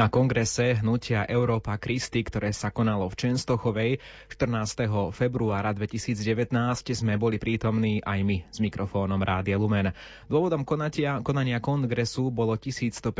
Na 0.00 0.08
kongrese 0.08 0.80
hnutia 0.80 1.28
Európa 1.28 1.76
Kristy, 1.76 2.24
ktoré 2.24 2.56
sa 2.56 2.72
konalo 2.72 3.04
v 3.12 3.20
Čenstochovej 3.20 4.00
14. 4.32 5.12
februára 5.12 5.76
2019, 5.76 6.56
sme 6.96 7.20
boli 7.20 7.36
prítomní 7.36 8.00
aj 8.00 8.24
my 8.24 8.48
s 8.48 8.64
mikrofónom 8.64 9.20
Rádia 9.20 9.60
Lumen. 9.60 9.92
Dôvodom 10.24 10.64
konatia, 10.64 11.20
konania 11.20 11.60
kongresu 11.60 12.32
bolo 12.32 12.56
1150. 12.56 13.12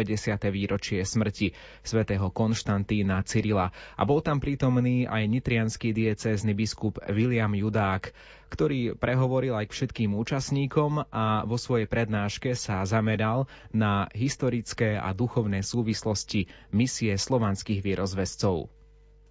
výročie 0.49 1.05
smrti 1.05 1.53
svätého 1.85 2.33
Konštantína 2.33 3.29
Cyrila 3.29 3.69
a 4.01 4.03
bol 4.09 4.25
tam 4.25 4.40
prítomný 4.40 5.05
aj 5.05 5.29
nitrianský 5.29 5.93
diecézny 5.93 6.57
biskup 6.57 6.97
William 7.12 7.53
Judák 7.53 8.09
ktorý 8.51 8.99
prehovoril 8.99 9.55
aj 9.55 9.71
k 9.71 9.75
všetkým 9.79 10.11
účastníkom 10.19 11.07
a 11.09 11.47
vo 11.47 11.55
svojej 11.55 11.87
prednáške 11.87 12.59
sa 12.59 12.83
zameral 12.83 13.47
na 13.71 14.11
historické 14.11 14.99
a 14.99 15.15
duchovné 15.15 15.63
súvislosti 15.63 16.51
misie 16.75 17.15
slovanských 17.15 17.79
vierozvescov. 17.81 18.80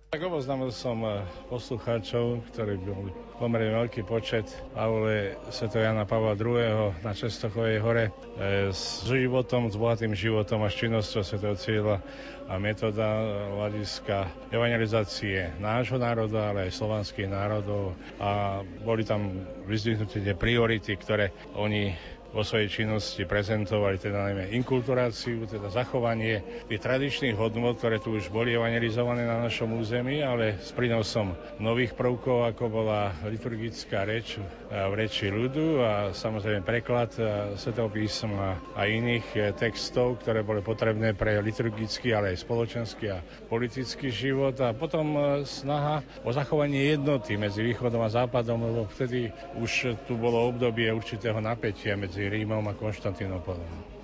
Tak 0.09 0.25
oboznámil 0.25 0.73
som 0.73 1.05
eh, 1.05 1.21
poslucháčov, 1.53 2.41
ktorí 2.49 2.81
boli 2.81 3.13
pomerne 3.37 3.77
veľký 3.77 4.09
počet 4.09 4.49
aule 4.73 5.37
Sv. 5.53 5.69
Jana 5.69 6.01
Pavla 6.09 6.33
II. 6.33 6.97
na 7.05 7.13
Čestochovej 7.13 7.77
hore 7.77 8.09
eh, 8.09 8.73
s 8.73 9.05
životom, 9.05 9.69
s 9.69 9.77
bohatým 9.77 10.17
životom 10.17 10.65
a 10.65 10.73
s 10.73 10.81
činnosťou 10.81 11.21
Sv. 11.21 11.53
Cíla 11.61 12.01
a 12.49 12.57
metóda 12.57 13.05
hľadiska 13.53 14.49
evangelizácie 14.49 15.53
nášho 15.61 16.01
národa, 16.01 16.57
ale 16.57 16.65
aj 16.65 16.81
slovanských 16.81 17.29
národov 17.29 17.93
a 18.17 18.65
boli 18.81 19.05
tam 19.05 19.45
vyzdvihnuté 19.69 20.25
tie 20.25 20.33
priority, 20.33 20.97
ktoré 20.97 21.29
oni 21.53 21.93
vo 22.29 22.45
svojej 22.45 22.69
činnosti 22.69 23.25
prezentovali 23.25 23.97
teda 23.97 24.29
najmä 24.29 24.53
inkulturáciu, 24.53 25.49
teda 25.49 25.73
zachovanie 25.73 26.65
tých 26.69 26.81
tradičných 26.81 27.33
hodnot, 27.33 27.81
ktoré 27.81 27.97
tu 27.97 28.13
už 28.13 28.29
boli 28.29 28.53
evangelizované 28.53 29.25
na 29.25 29.41
našom 29.41 29.73
území, 29.81 30.21
ale 30.21 30.61
s 30.61 30.69
prínosom 30.69 31.33
nových 31.57 31.97
prvkov, 31.97 32.53
ako 32.53 32.63
bola 32.69 33.11
liturgická 33.25 34.05
reč 34.05 34.37
v 34.69 34.93
reči 34.93 35.33
ľudu 35.33 35.81
a 35.81 35.93
samozrejme 36.13 36.61
preklad 36.61 37.09
svetého 37.57 37.89
písma 37.89 38.61
a 38.77 38.85
iných 38.85 39.27
e, 39.33 39.39
textov, 39.57 40.21
ktoré 40.21 40.45
boli 40.45 40.61
potrebné 40.61 41.17
pre 41.17 41.41
liturgický, 41.41 42.13
ale 42.13 42.37
aj 42.37 42.45
spoločenský 42.45 43.05
a 43.09 43.25
politický 43.49 44.13
život. 44.13 44.53
A 44.61 44.77
potom 44.77 45.17
snaha 45.43 46.05
o 46.21 46.29
zachovanie 46.29 46.93
jednoty 46.93 47.33
medzi 47.33 47.65
východom 47.65 48.05
a 48.05 48.13
západom, 48.13 48.61
lebo 48.61 48.81
vtedy 48.93 49.33
už 49.57 49.97
tu 50.05 50.13
bolo 50.13 50.45
obdobie 50.45 50.93
určitého 50.93 51.41
napätia 51.41 51.97
medzi 51.97 52.18
medzi 52.19 52.35
Rímom 52.35 52.67
a 52.67 52.75
Konštantinopolom. 52.75 53.95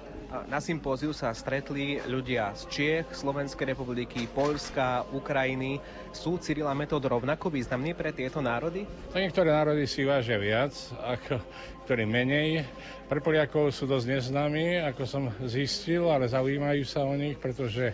Na 0.47 0.63
sympóziu 0.63 1.11
sa 1.11 1.35
stretli 1.35 1.99
ľudia 2.07 2.55
z 2.55 2.63
Čiech, 2.71 3.07
Slovenskej 3.11 3.75
republiky, 3.75 4.23
Poľska, 4.31 5.03
Ukrajiny. 5.11 5.83
Sú 6.15 6.39
Cyrila 6.39 6.71
metód 6.71 7.03
rovnako 7.03 7.51
významní 7.51 7.91
pre 7.91 8.15
tieto 8.15 8.39
národy? 8.39 8.87
To 9.11 9.19
niektoré 9.19 9.51
národy 9.51 9.83
si 9.83 10.07
vážia 10.07 10.39
viac, 10.39 10.71
ako 10.95 11.43
ktorí 11.83 12.07
menej. 12.07 12.63
Pre 13.11 13.19
Poliakov 13.19 13.75
sú 13.75 13.83
dosť 13.83 14.15
neznámi, 14.15 14.79
ako 14.95 15.03
som 15.03 15.23
zistil, 15.43 16.07
ale 16.07 16.31
zaujímajú 16.31 16.83
sa 16.87 17.03
o 17.03 17.15
nich, 17.19 17.35
pretože 17.35 17.91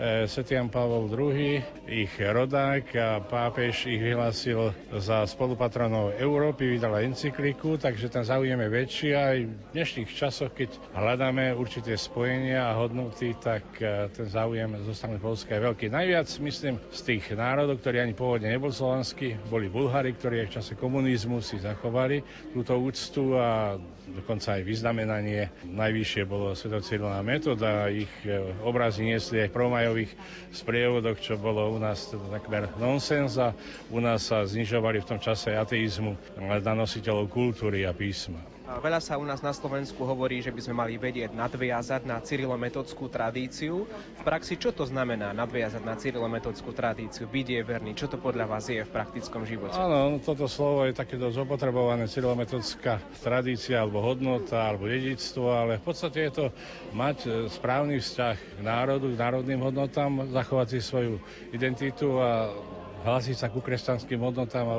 e, 0.00 0.24
Setian 0.24 0.66
Pavol 0.66 1.12
II, 1.12 1.60
ich 1.84 2.08
rodák 2.16 2.88
a 2.96 3.20
pápež 3.20 3.84
ich 3.84 4.00
vyhlásil 4.00 4.72
za 4.96 5.28
spolupatronov 5.28 6.16
Európy, 6.16 6.72
vydala 6.72 7.04
encykliku, 7.04 7.76
takže 7.76 8.08
ten 8.08 8.24
záujem 8.24 8.56
je 8.56 8.68
väčší 8.70 9.08
aj 9.12 9.36
v 9.44 9.52
dnešných 9.70 10.08
časoch, 10.08 10.50
keď 10.50 10.72
hľadáme 10.90 11.52
určité 11.52 11.92
spojenia 11.94 12.64
a 12.66 12.80
hodnoty, 12.80 13.36
tak 13.36 13.60
e, 13.76 14.08
ten 14.08 14.24
záujem 14.24 14.72
zo 14.80 14.96
strany 14.96 15.20
Polska 15.20 15.52
je 15.52 15.60
veľký. 15.62 15.86
Najviac, 15.86 16.32
myslím, 16.40 16.80
z 16.88 17.00
tých 17.04 17.24
národov, 17.30 17.78
ktorí 17.78 18.00
ani 18.00 18.16
pôvodne 18.16 18.48
nebol 18.48 18.72
slovanskí, 18.72 19.36
boli 19.46 19.68
Bulhári, 19.68 20.16
ktorí 20.16 20.40
aj 20.40 20.48
v 20.48 20.54
čase 20.56 20.72
komunizmu 20.74 21.44
si 21.44 21.60
zachovali 21.60 22.24
túto 22.50 22.72
úctu 22.74 23.36
a 23.36 23.76
dokonca 24.10 24.58
aj 24.58 24.62
vyznamenanie. 24.64 25.42
Najvyššie 25.66 26.22
bolo 26.24 26.52
svetocílna 26.52 27.20
metóda, 27.20 27.86
ich 27.86 28.10
e, 28.24 28.32
obrazy 28.62 29.04
niesli 29.04 29.44
aj 29.44 29.50
v 29.50 29.56
promajových 29.90 30.14
sprievodoch, 30.54 31.18
čo 31.18 31.34
bolo 31.34 31.66
u 31.74 31.78
nás 31.82 32.06
teda 32.06 32.30
takmer 32.30 32.70
nonsens 32.78 33.34
a 33.42 33.50
u 33.90 33.98
nás 33.98 34.30
sa 34.30 34.46
znižovali 34.46 35.02
v 35.02 35.08
tom 35.10 35.18
čase 35.18 35.50
ateizmu 35.50 36.14
na 36.38 36.74
nositeľov 36.78 37.26
kultúry 37.26 37.82
a 37.82 37.90
písma. 37.90 38.38
Veľa 38.78 39.02
sa 39.02 39.18
u 39.18 39.26
nás 39.26 39.42
na 39.42 39.50
Slovensku 39.50 40.06
hovorí, 40.06 40.38
že 40.38 40.54
by 40.54 40.60
sme 40.62 40.74
mali 40.78 40.94
vedieť 40.94 41.34
nadviazať 41.34 42.06
na 42.06 42.22
cyrilometodskú 42.22 43.10
tradíciu. 43.10 43.82
V 43.90 44.22
praxi 44.22 44.54
čo 44.54 44.70
to 44.70 44.86
znamená 44.86 45.34
nadviazať 45.34 45.82
na 45.82 45.98
cyrilometodskú 45.98 46.70
tradíciu? 46.70 47.26
Byť 47.26 47.46
je 47.50 47.60
verný. 47.66 47.90
Čo 47.98 48.14
to 48.14 48.22
podľa 48.22 48.46
vás 48.46 48.70
je 48.70 48.78
v 48.78 48.90
praktickom 48.94 49.42
živote? 49.42 49.74
Áno, 49.74 50.22
toto 50.22 50.46
slovo 50.46 50.86
je 50.86 50.94
také 50.94 51.18
dosť 51.18 51.42
opotrebované, 51.42 52.06
cyrilometodská 52.06 53.02
tradícia 53.18 53.82
alebo 53.82 54.06
hodnota 54.06 54.70
alebo 54.70 54.86
dedictvo, 54.86 55.50
ale 55.50 55.82
v 55.82 55.84
podstate 55.90 56.30
je 56.30 56.32
to 56.38 56.46
mať 56.94 57.16
e, 57.26 57.30
správny 57.50 57.98
vzťah 57.98 58.36
k 58.38 58.60
národu, 58.62 59.10
k 59.10 59.18
národným 59.18 59.66
hodnotám, 59.66 60.30
zachovať 60.30 60.66
si 60.70 60.78
svoju 60.78 61.18
identitu 61.50 62.22
a 62.22 62.54
hlásiť 63.02 63.34
sa 63.34 63.50
ku 63.50 63.58
kresťanským 63.58 64.22
hodnotám 64.22 64.66
a 64.70 64.76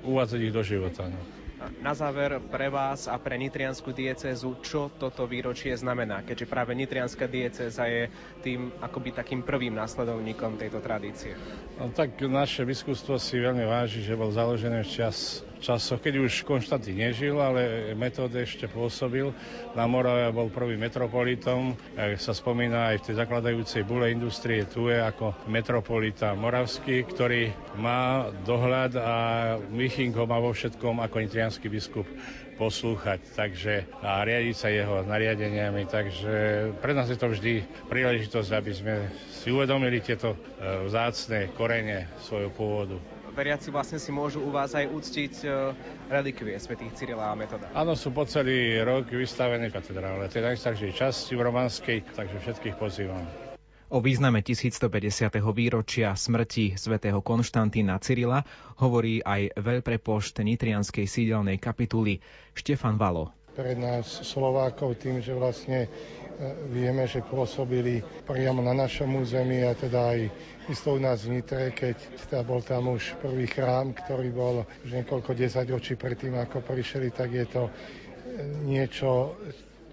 uvádzať 0.00 0.40
ich 0.40 0.54
do 0.54 0.64
života. 0.64 1.12
No. 1.12 1.43
Na 1.80 1.92
záver 1.96 2.40
pre 2.52 2.68
vás 2.68 3.08
a 3.08 3.16
pre 3.16 3.36
Nitrianskú 3.36 3.92
diecézu, 3.92 4.56
čo 4.60 4.92
toto 4.92 5.24
výročie 5.24 5.72
znamená, 5.72 6.20
keďže 6.20 6.46
práve 6.46 6.72
Nitrianská 6.76 7.24
diecéza 7.24 7.88
je 7.88 8.08
tým 8.40 8.72
akoby 8.80 9.10
takým 9.12 9.40
prvým 9.40 9.72
následovníkom 9.72 10.60
tejto 10.60 10.80
tradície? 10.84 11.32
No, 11.76 11.88
tak 11.90 12.20
naše 12.20 12.62
biskupstvo 12.62 13.16
si 13.16 13.40
veľmi 13.40 13.64
váži, 13.64 14.04
že 14.04 14.14
bol 14.14 14.28
založené 14.28 14.84
v 14.84 14.90
čas 14.92 15.40
časoch, 15.60 16.00
keď 16.00 16.26
už 16.26 16.42
Konštantín 16.42 16.98
nežil, 16.98 17.36
ale 17.36 17.92
metód 17.94 18.32
ešte 18.34 18.66
pôsobil. 18.66 19.30
Na 19.74 19.86
Morave 19.86 20.30
bol 20.30 20.50
prvým 20.50 20.80
metropolitom, 20.80 21.74
ak 21.94 22.18
sa 22.18 22.32
spomína 22.32 22.94
aj 22.94 23.02
v 23.02 23.04
tej 23.10 23.14
zakladajúcej 23.20 23.82
bule 23.86 24.10
industrie 24.10 24.66
tu 24.66 24.88
je 24.90 24.98
ako 24.98 25.34
metropolita 25.46 26.32
moravský, 26.34 27.06
ktorý 27.06 27.50
má 27.78 28.30
dohľad 28.42 28.92
a 28.98 29.14
Michin 29.70 30.14
ho 30.14 30.24
má 30.26 30.38
vo 30.38 30.50
všetkom 30.50 31.02
ako 31.02 31.16
nitrianský 31.22 31.66
biskup 31.68 32.06
poslúchať 32.54 33.20
takže, 33.34 33.84
a 34.00 34.22
riadiť 34.22 34.56
sa 34.56 34.70
jeho 34.70 35.02
nariadeniami. 35.02 35.90
Takže 35.90 36.34
pre 36.78 36.94
nás 36.94 37.10
je 37.10 37.18
to 37.18 37.34
vždy 37.34 37.66
príležitosť, 37.90 38.50
aby 38.54 38.72
sme 38.72 38.94
si 39.28 39.50
uvedomili 39.50 39.98
tieto 39.98 40.32
e, 40.32 40.38
vzácne 40.86 41.50
korene 41.58 42.08
svojho 42.22 42.50
pôvodu 42.54 42.96
veriaci 43.34 43.68
vlastne 43.74 43.98
si 43.98 44.14
môžu 44.14 44.40
u 44.40 44.54
vás 44.54 44.72
aj 44.78 44.86
uctiť 44.86 45.34
e, 45.42 45.46
relikvie 46.06 46.54
svätých 46.56 46.94
Cyrila 46.94 47.28
a 47.28 47.34
Metoda. 47.34 47.66
Áno, 47.74 47.98
sú 47.98 48.14
po 48.14 48.22
celý 48.24 48.78
rok 48.80 49.10
vystavené 49.10 49.68
v 49.68 49.74
katedrále. 49.74 50.30
To 50.30 50.38
je 50.38 50.48
najstaršej 50.54 50.92
časti 50.94 51.34
v 51.34 51.42
Romanskej, 51.50 51.98
takže 52.14 52.38
všetkých 52.38 52.78
pozývam. 52.78 53.26
O 53.92 54.00
význame 54.00 54.40
1150. 54.40 54.88
výročia 55.54 56.16
smrti 56.16 56.74
svätého 56.74 57.20
Konštantína 57.20 58.00
Cyrila 58.00 58.42
hovorí 58.80 59.20
aj 59.20 59.60
veľprepošt 59.60 60.40
Nitrianskej 60.40 61.04
sídelnej 61.04 61.60
kapituly 61.60 62.18
Štefan 62.56 62.96
Valo. 62.96 63.30
Pre 63.54 63.76
nás 63.78 64.08
Slovákov 64.26 64.98
tým, 64.98 65.22
že 65.22 65.30
vlastne 65.30 65.86
vieme, 66.68 67.06
že 67.06 67.22
pôsobili 67.22 67.98
priamo 68.24 68.60
na 68.60 68.74
našom 68.74 69.10
území 69.16 69.62
a 69.62 69.72
teda 69.72 70.14
aj 70.14 70.20
isto 70.66 70.94
u 70.94 71.00
nás 71.00 71.22
v 71.22 71.38
Nitre, 71.38 71.70
keď 71.70 71.96
teda 72.26 72.40
bol 72.42 72.60
tam 72.60 72.90
už 72.90 73.14
prvý 73.20 73.46
chrám, 73.46 73.92
ktorý 73.94 74.28
bol 74.30 74.54
už 74.82 74.90
niekoľko 74.92 75.30
desaťročí 75.32 75.94
predtým, 75.94 76.34
ako 76.36 76.60
prišli, 76.60 77.10
tak 77.10 77.30
je 77.30 77.46
to 77.46 77.62
niečo, 78.64 79.38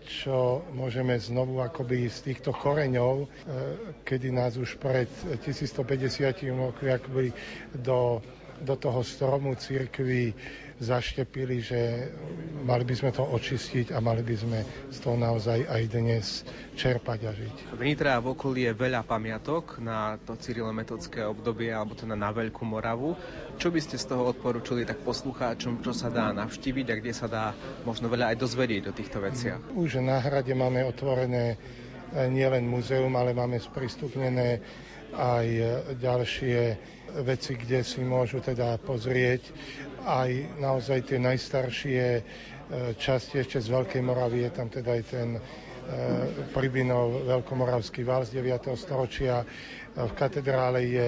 čo 0.01 0.65
môžeme 0.73 1.13
znovu 1.15 1.62
akoby 1.62 2.10
z 2.10 2.34
týchto 2.34 2.51
koreňov, 2.51 3.30
kedy 4.01 4.34
nás 4.34 4.58
už 4.58 4.82
pred 4.82 5.08
1150 5.45 5.77
rokmi 6.51 6.89
akoby 6.89 7.25
do, 7.77 8.17
do 8.60 8.75
toho 8.75 9.06
stromu 9.06 9.54
církvy 9.54 10.34
zaštepili, 10.82 11.62
že 11.62 12.10
mali 12.65 12.82
by 12.82 12.96
sme 12.98 13.12
to 13.13 13.22
očistiť 13.22 13.94
a 13.94 14.02
mali 14.02 14.26
by 14.26 14.34
sme 14.34 14.60
z 14.89 14.98
toho 14.98 15.13
naozaj 15.13 15.70
aj 15.70 15.82
dnes 15.94 16.26
čerpať 16.74 17.20
a 17.30 17.32
žiť. 17.38 17.56
V 17.78 17.82
Nitre 17.86 18.10
a 18.10 18.17
v 18.17 18.34
okolí 18.34 18.65
je 18.65 18.74
veľa 18.74 19.06
pamiatok 19.06 19.78
na 19.78 20.17
to 20.17 20.34
cyrilometodské 20.34 21.22
obdobie 21.22 21.70
alebo 21.70 21.94
teda 21.94 22.17
na 22.17 22.34
Veľkú 22.34 22.65
Moravu. 22.65 23.13
Čo 23.62 23.70
by 23.70 23.78
ste 23.78 24.02
z 24.02 24.10
toho 24.10 24.26
odporúčili 24.34 24.82
tak 24.82 25.06
poslucháčom, 25.06 25.86
čo 25.86 25.94
sa 25.94 26.10
dá 26.10 26.34
navštíviť 26.34 26.88
a 26.89 26.98
kde 26.98 27.13
sa 27.13 27.30
dá 27.30 27.54
možno 27.86 28.10
veľa 28.10 28.34
aj 28.34 28.41
dozvedieť 28.41 28.84
o 28.89 28.98
týchto 28.98 29.22
veciach? 29.22 29.62
Už 29.78 30.02
na 30.02 30.17
hrade 30.17 30.58
máme 30.58 30.82
otvorené 30.89 31.56
eh, 31.56 32.26
nielen 32.26 32.65
muzeum, 32.65 33.13
ale 33.13 33.38
máme 33.38 33.62
sprístupnené 33.62 34.65
aj 35.12 35.48
ďalšie 36.00 36.60
veci, 37.20 37.60
kde 37.60 37.84
si 37.84 38.00
môžu 38.00 38.39
teda 38.39 38.80
pozrieť 38.80 39.44
aj 40.04 40.30
naozaj 40.58 41.00
tie 41.06 41.18
najstaršie 41.18 42.04
e, 42.18 42.22
časti 42.96 43.40
ešte 43.40 43.60
z 43.60 43.68
Veľkej 43.70 44.02
Moravy. 44.02 44.44
Je 44.44 44.52
tam 44.52 44.68
teda 44.68 44.98
aj 44.98 45.04
ten 45.08 45.30
e, 45.36 45.40
Pribinov 46.52 47.26
veľkomoravský 47.26 48.02
val 48.02 48.24
z 48.24 48.38
9. 48.38 48.74
storočia. 48.74 49.46
V 49.92 50.12
katedrále 50.16 50.88
je 50.88 51.08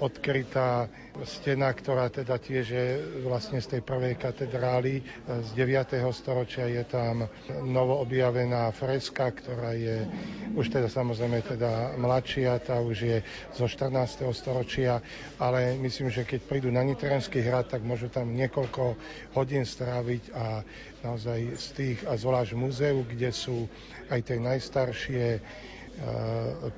odkrytá 0.00 0.88
stena, 1.24 1.68
ktorá 1.72 2.08
teda 2.08 2.40
tiež 2.40 2.66
je 2.72 2.86
vlastne 3.24 3.60
z 3.60 3.76
tej 3.76 3.80
prvej 3.84 4.16
katedrály 4.16 5.04
z 5.28 5.48
9. 5.54 6.00
storočia. 6.12 6.68
Je 6.68 6.84
tam 6.88 7.28
novo 7.64 8.00
objavená 8.00 8.72
freska, 8.72 9.28
ktorá 9.28 9.76
je 9.76 10.08
už 10.56 10.72
teda 10.72 10.88
samozrejme 10.88 11.44
teda 11.44 11.96
mladšia, 12.00 12.60
tá 12.64 12.80
už 12.80 12.96
je 13.00 13.18
zo 13.52 13.68
14. 13.68 14.24
storočia, 14.32 15.04
ale 15.36 15.76
myslím, 15.80 16.08
že 16.08 16.24
keď 16.24 16.40
prídu 16.48 16.68
na 16.72 16.80
Nitranský 16.80 17.44
hrad, 17.44 17.68
tak 17.68 17.84
môžu 17.84 18.08
tam 18.08 18.32
niekoľko 18.32 18.96
hodín 19.36 19.68
stráviť 19.68 20.32
a 20.32 20.64
naozaj 21.02 21.58
z 21.58 21.66
tých, 21.76 21.98
a 22.08 22.16
zvlášť 22.16 22.52
múzeu, 22.56 23.04
kde 23.04 23.30
sú 23.32 23.68
aj 24.08 24.20
tie 24.22 24.38
najstaršie 24.38 25.24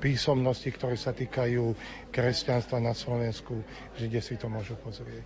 písomnosti, 0.03 0.69
ktoré 0.69 0.99
sa 0.99 1.15
týkajú 1.15 1.75
kresťanstva 2.11 2.79
na 2.83 2.93
Slovensku, 2.93 3.63
kde 3.97 4.21
si 4.21 4.35
to 4.37 4.51
môžu 4.51 4.75
pozrieť. 4.81 5.25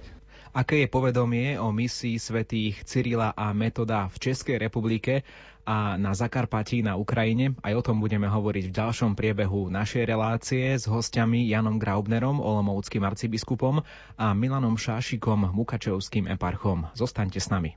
Aké 0.57 0.81
je 0.81 0.88
povedomie 0.88 1.61
o 1.61 1.68
misii 1.68 2.16
svätých 2.16 2.81
Cyrila 2.88 3.37
a 3.37 3.53
Metoda 3.53 4.09
v 4.09 4.16
Českej 4.16 4.57
republike 4.57 5.20
a 5.68 6.01
na 6.01 6.16
Zakarpatí 6.16 6.81
na 6.81 6.96
Ukrajine. 6.96 7.53
Aj 7.61 7.77
o 7.77 7.85
tom 7.85 8.01
budeme 8.01 8.24
hovoriť 8.24 8.72
v 8.72 8.77
ďalšom 8.81 9.12
priebehu 9.12 9.68
našej 9.68 10.09
relácie 10.09 10.72
s 10.72 10.88
hostiami 10.88 11.44
Janom 11.53 11.77
Graubnerom, 11.77 12.40
Olomouckým 12.40 13.05
arcibiskupom 13.05 13.85
a 14.16 14.27
Milanom 14.33 14.81
Šášikom, 14.81 15.53
Mukačevským 15.53 16.24
eparchom. 16.33 16.88
Zostaňte 16.96 17.37
s 17.37 17.53
nami. 17.53 17.77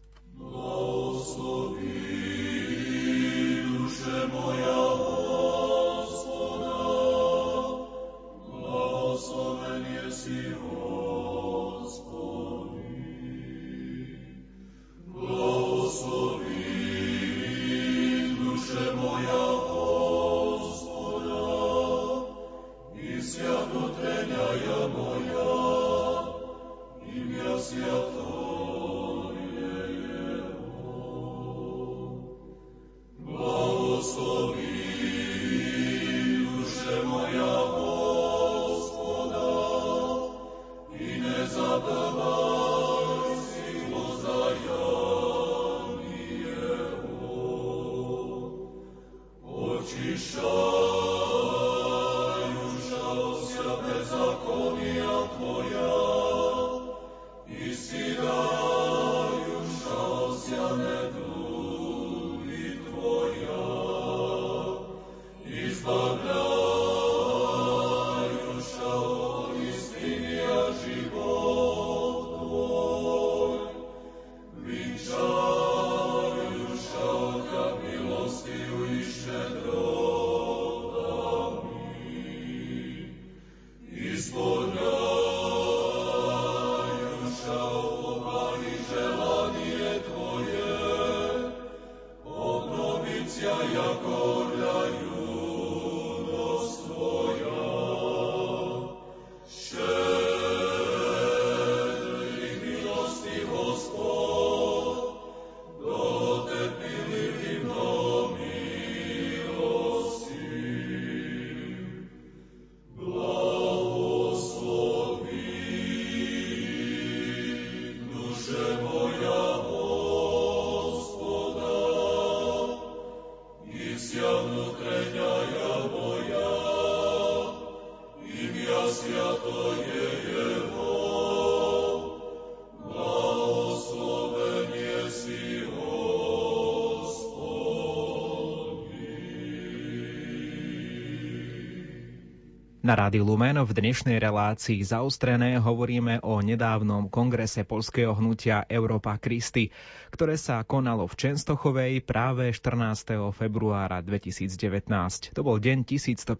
Na 142.92 143.08
Rádiu 143.08 143.24
Lumen 143.24 143.56
v 143.56 143.72
dnešnej 143.72 144.20
relácii 144.20 144.84
zaustrené 144.84 145.56
hovoríme 145.64 146.20
o 146.28 146.44
nedávnom 146.44 147.08
kongrese 147.08 147.64
polského 147.64 148.12
hnutia 148.12 148.68
Európa 148.68 149.16
Kristy, 149.16 149.72
ktoré 150.12 150.36
sa 150.36 150.60
konalo 150.68 151.08
v 151.08 151.16
Čenstochovej 151.16 152.04
práve 152.04 152.52
14. 152.52 153.32
februára 153.32 154.04
2019. 154.04 154.92
To 155.32 155.40
bol 155.40 155.64
deň 155.64 155.88
1150. 155.88 156.36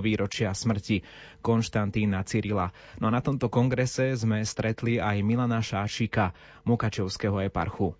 výročia 0.00 0.56
smrti 0.56 1.04
Konštantína 1.44 2.24
Cyrila. 2.24 2.72
No 2.96 3.12
a 3.12 3.12
na 3.12 3.20
tomto 3.20 3.52
kongrese 3.52 4.16
sme 4.16 4.48
stretli 4.48 4.96
aj 4.96 5.20
Milana 5.20 5.60
Šášika, 5.60 6.32
Mukačevského 6.64 7.36
eparchu. 7.44 7.92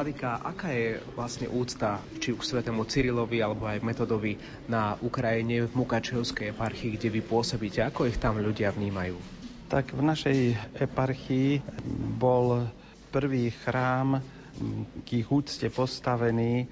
Vladika, 0.00 0.40
aká 0.40 0.72
je 0.72 0.96
vlastne 1.12 1.44
úcta 1.44 2.00
či 2.24 2.32
už 2.32 2.40
svetému 2.40 2.88
Cyrilovi 2.88 3.44
alebo 3.44 3.68
aj 3.68 3.84
Metodovi 3.84 4.40
na 4.64 4.96
Ukrajine 4.96 5.68
v 5.68 5.76
Mukačevskej 5.76 6.56
eparchii, 6.56 6.96
kde 6.96 7.12
vy 7.12 7.20
pôsobíte? 7.20 7.84
Ako 7.84 8.08
ich 8.08 8.16
tam 8.16 8.40
ľudia 8.40 8.72
vnímajú? 8.72 9.20
Tak 9.68 9.92
v 9.92 10.00
našej 10.00 10.38
eparchii 10.80 11.60
bol 12.16 12.64
prvý 13.12 13.52
chrám 13.52 14.24
k 15.04 15.08
ich 15.20 15.28
úcte 15.28 15.68
postavený 15.68 16.64
eh, 16.64 16.68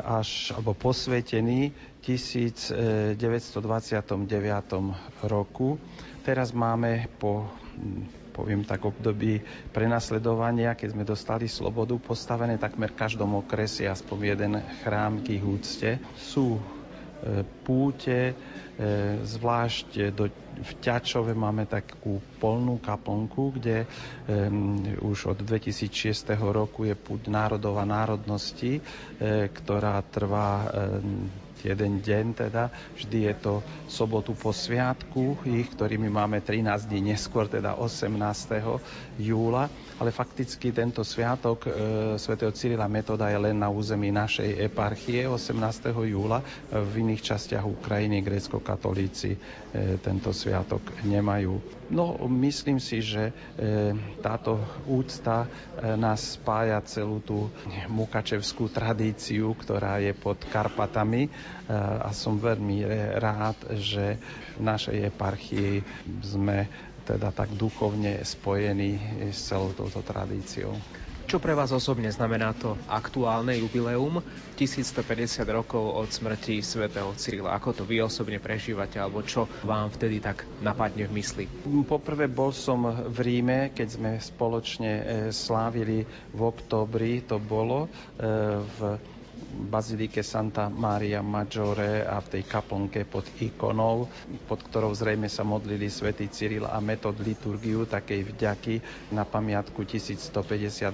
až, 0.00 0.56
alebo 0.56 0.72
posvetený 0.72 1.76
1929 2.00 3.20
roku. 5.28 5.76
Teraz 6.24 6.56
máme 6.56 7.04
po 7.20 7.52
poviem 8.32 8.64
tak, 8.64 8.82
období 8.82 9.44
prenasledovania, 9.70 10.72
keď 10.72 10.88
sme 10.96 11.04
dostali 11.04 11.46
slobodu, 11.46 11.94
postavené 12.00 12.56
takmer 12.56 12.90
v 12.90 13.00
každom 13.04 13.38
okrese 13.38 13.84
aspoň 13.84 14.18
jeden 14.24 14.52
chrám 14.82 15.20
k 15.20 15.36
ich 15.36 15.44
úcte. 15.44 15.90
Sú 16.16 16.56
e, 16.56 16.62
púte, 17.62 18.32
e, 18.32 18.34
zvlášť 19.20 20.16
do, 20.16 20.32
v 20.58 20.72
Ťačove 20.80 21.32
máme 21.32 21.64
takú 21.64 22.20
polnú 22.36 22.76
kaplnku, 22.76 23.56
kde 23.56 23.88
um, 24.28 24.76
už 25.00 25.32
od 25.32 25.38
2006 25.40 26.36
roku 26.38 26.84
je 26.84 26.92
púť 26.92 27.32
národov 27.32 27.80
a 27.80 27.88
národnosti, 27.88 28.78
e, 28.78 28.82
ktorá 29.48 29.96
trvá 30.04 30.68
um, 30.68 31.26
jeden 31.64 32.02
deň 32.02 32.24
teda. 32.34 32.68
Vždy 32.98 33.18
je 33.30 33.34
to 33.38 33.54
sobotu 33.86 34.34
po 34.34 34.50
sviatku 34.50 35.42
ich, 35.46 35.70
ktorými 35.72 36.10
máme 36.10 36.42
13 36.42 36.90
dní 36.90 37.14
neskôr, 37.14 37.46
teda 37.46 37.78
18. 37.78 38.18
júla. 39.22 39.70
Ale 40.02 40.10
fakticky 40.10 40.74
tento 40.74 41.06
sviatok 41.06 41.66
e, 41.66 41.70
svätého 42.18 42.50
Cyrila 42.50 42.90
Metoda 42.90 43.30
je 43.30 43.38
len 43.38 43.54
na 43.54 43.70
území 43.70 44.10
našej 44.10 44.66
eparchie 44.66 45.30
18. 45.30 45.94
júla. 45.94 46.42
V 46.72 46.92
iných 46.98 47.22
častiach 47.22 47.62
Ukrajiny 47.62 48.18
grécko-katolíci 48.24 49.30
e, 49.34 49.38
tento 50.02 50.34
sviatok 50.34 50.82
nemajú. 51.06 51.82
No, 51.92 52.16
myslím 52.24 52.80
si, 52.80 53.04
že 53.04 53.30
e, 53.30 53.32
táto 54.24 54.56
úcta 54.88 55.44
e, 55.44 55.92
nás 56.00 56.40
spája 56.40 56.80
celú 56.88 57.20
tú 57.20 57.52
mukačevskú 57.92 58.72
tradíciu, 58.72 59.52
ktorá 59.52 60.00
je 60.00 60.16
pod 60.16 60.40
Karpatami 60.48 61.28
a 61.72 62.10
som 62.10 62.36
veľmi 62.36 62.84
rád, 63.16 63.56
že 63.78 64.18
v 64.58 64.62
našej 64.62 65.14
eparchii 65.14 65.74
sme 66.20 66.66
teda 67.02 67.34
tak 67.34 67.50
duchovne 67.58 68.22
spojení 68.22 68.98
s 69.34 69.50
celou 69.50 69.74
touto 69.74 70.02
tradíciou. 70.02 70.74
Čo 71.22 71.40
pre 71.40 71.56
vás 71.56 71.72
osobne 71.72 72.10
znamená 72.12 72.52
to 72.52 72.76
aktuálne 72.90 73.56
jubileum 73.56 74.20
1150 74.58 75.48
rokov 75.48 75.80
od 75.80 76.08
smrti 76.10 76.60
svätého 76.60 77.08
Cyrila? 77.16 77.56
Ako 77.56 77.72
to 77.72 77.82
vy 77.88 78.04
osobne 78.04 78.36
prežívate, 78.36 79.00
alebo 79.00 79.24
čo 79.24 79.48
vám 79.64 79.88
vtedy 79.88 80.20
tak 80.20 80.44
napadne 80.60 81.08
v 81.08 81.22
mysli? 81.22 81.44
Poprvé 81.88 82.28
bol 82.28 82.52
som 82.52 82.84
v 82.84 83.18
Ríme, 83.22 83.72
keď 83.72 83.88
sme 83.88 84.10
spoločne 84.20 84.92
e, 84.92 85.04
slávili 85.32 86.04
v 86.36 86.40
oktobri, 86.42 87.24
to 87.24 87.40
bolo 87.40 87.86
e, 87.86 87.88
v 88.60 88.78
bazilike 89.52 90.24
Santa 90.24 90.72
Maria 90.72 91.20
Maggiore 91.20 92.04
a 92.04 92.20
v 92.20 92.38
tej 92.38 92.42
kaplnke 92.48 93.04
pod 93.04 93.24
ikonou, 93.40 94.08
pod 94.48 94.60
ktorou 94.64 94.92
zrejme 94.96 95.28
sa 95.28 95.44
modlili 95.44 95.92
svätý 95.92 96.28
Cyril 96.32 96.64
a 96.64 96.80
metod 96.80 97.16
liturgiu 97.20 97.84
takej 97.84 98.32
vďaky 98.32 98.74
na 99.12 99.28
pamiatku 99.28 99.84
1150 99.84 100.32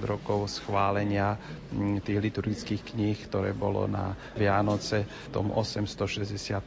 rokov 0.03 0.59
schválenia 0.59 1.39
mm, 1.71 2.03
tých 2.03 2.19
liturgických 2.19 2.81
kníh, 2.95 3.17
ktoré 3.31 3.55
bolo 3.55 3.87
na 3.87 4.15
Vianoce 4.35 5.07
v 5.07 5.27
tom 5.31 5.51
868 5.55 6.59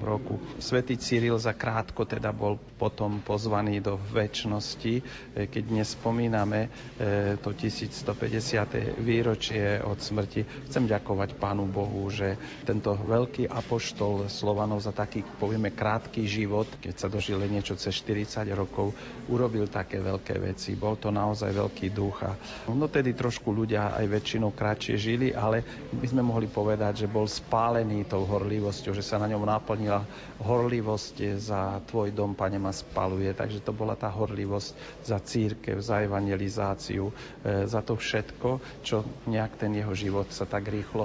roku. 0.00 0.36
Svetý 0.60 1.00
Cyril 1.00 1.40
za 1.40 1.56
krátko 1.56 2.04
teda 2.04 2.32
bol 2.32 2.60
potom 2.76 3.24
pozvaný 3.24 3.80
do 3.80 3.96
väčšnosti, 3.96 4.94
e, 4.98 5.02
keď 5.48 5.62
dnes 5.68 5.88
spomíname 5.96 6.68
e, 6.98 7.36
to 7.40 7.52
1150. 7.56 9.00
výročie 9.00 9.80
od 9.80 10.00
smrti. 10.00 10.68
Chcem 10.68 10.84
ďakovať 10.88 11.11
ďakovať 11.12 11.36
Pánu 11.36 11.68
Bohu, 11.68 12.08
že 12.08 12.40
tento 12.64 12.96
veľký 12.96 13.44
apoštol 13.44 14.32
Slovanov 14.32 14.80
za 14.80 14.96
taký, 14.96 15.20
povieme, 15.20 15.68
krátky 15.68 16.24
život, 16.24 16.64
keď 16.80 16.94
sa 16.96 17.12
dožil 17.12 17.36
niečo 17.52 17.76
cez 17.76 17.92
40 18.00 18.48
rokov, 18.56 18.96
urobil 19.28 19.68
také 19.68 20.00
veľké 20.00 20.40
veci. 20.40 20.72
Bol 20.72 20.96
to 20.96 21.12
naozaj 21.12 21.52
veľký 21.52 21.92
duch 21.92 22.24
a 22.24 22.32
no 22.72 22.88
tedy 22.88 23.12
trošku 23.12 23.52
ľudia 23.52 23.92
aj 23.92 24.08
väčšinou 24.08 24.56
kratšie 24.56 24.96
žili, 24.96 25.28
ale 25.36 25.60
by 25.92 26.06
sme 26.08 26.24
mohli 26.24 26.48
povedať, 26.48 27.04
že 27.04 27.12
bol 27.12 27.28
spálený 27.28 28.08
tou 28.08 28.24
horlivosťou, 28.24 28.96
že 28.96 29.04
sa 29.04 29.20
na 29.20 29.28
ňom 29.28 29.44
naplnila 29.44 30.08
horlivosť 30.40 31.36
za 31.36 31.76
tvoj 31.92 32.16
dom, 32.16 32.32
pane, 32.32 32.56
ma 32.56 32.72
spaluje. 32.72 33.36
Takže 33.36 33.60
to 33.60 33.76
bola 33.76 34.00
tá 34.00 34.08
horlivosť 34.08 35.04
za 35.04 35.20
církev, 35.20 35.76
za 35.76 36.00
evangelizáciu, 36.00 37.12
e, 37.44 37.68
za 37.68 37.84
to 37.84 38.00
všetko, 38.00 38.80
čo 38.80 39.04
nejak 39.28 39.60
ten 39.60 39.76
jeho 39.76 39.92
život 39.92 40.32
sa 40.32 40.48
tak 40.48 40.72
rýchlo 40.72 41.01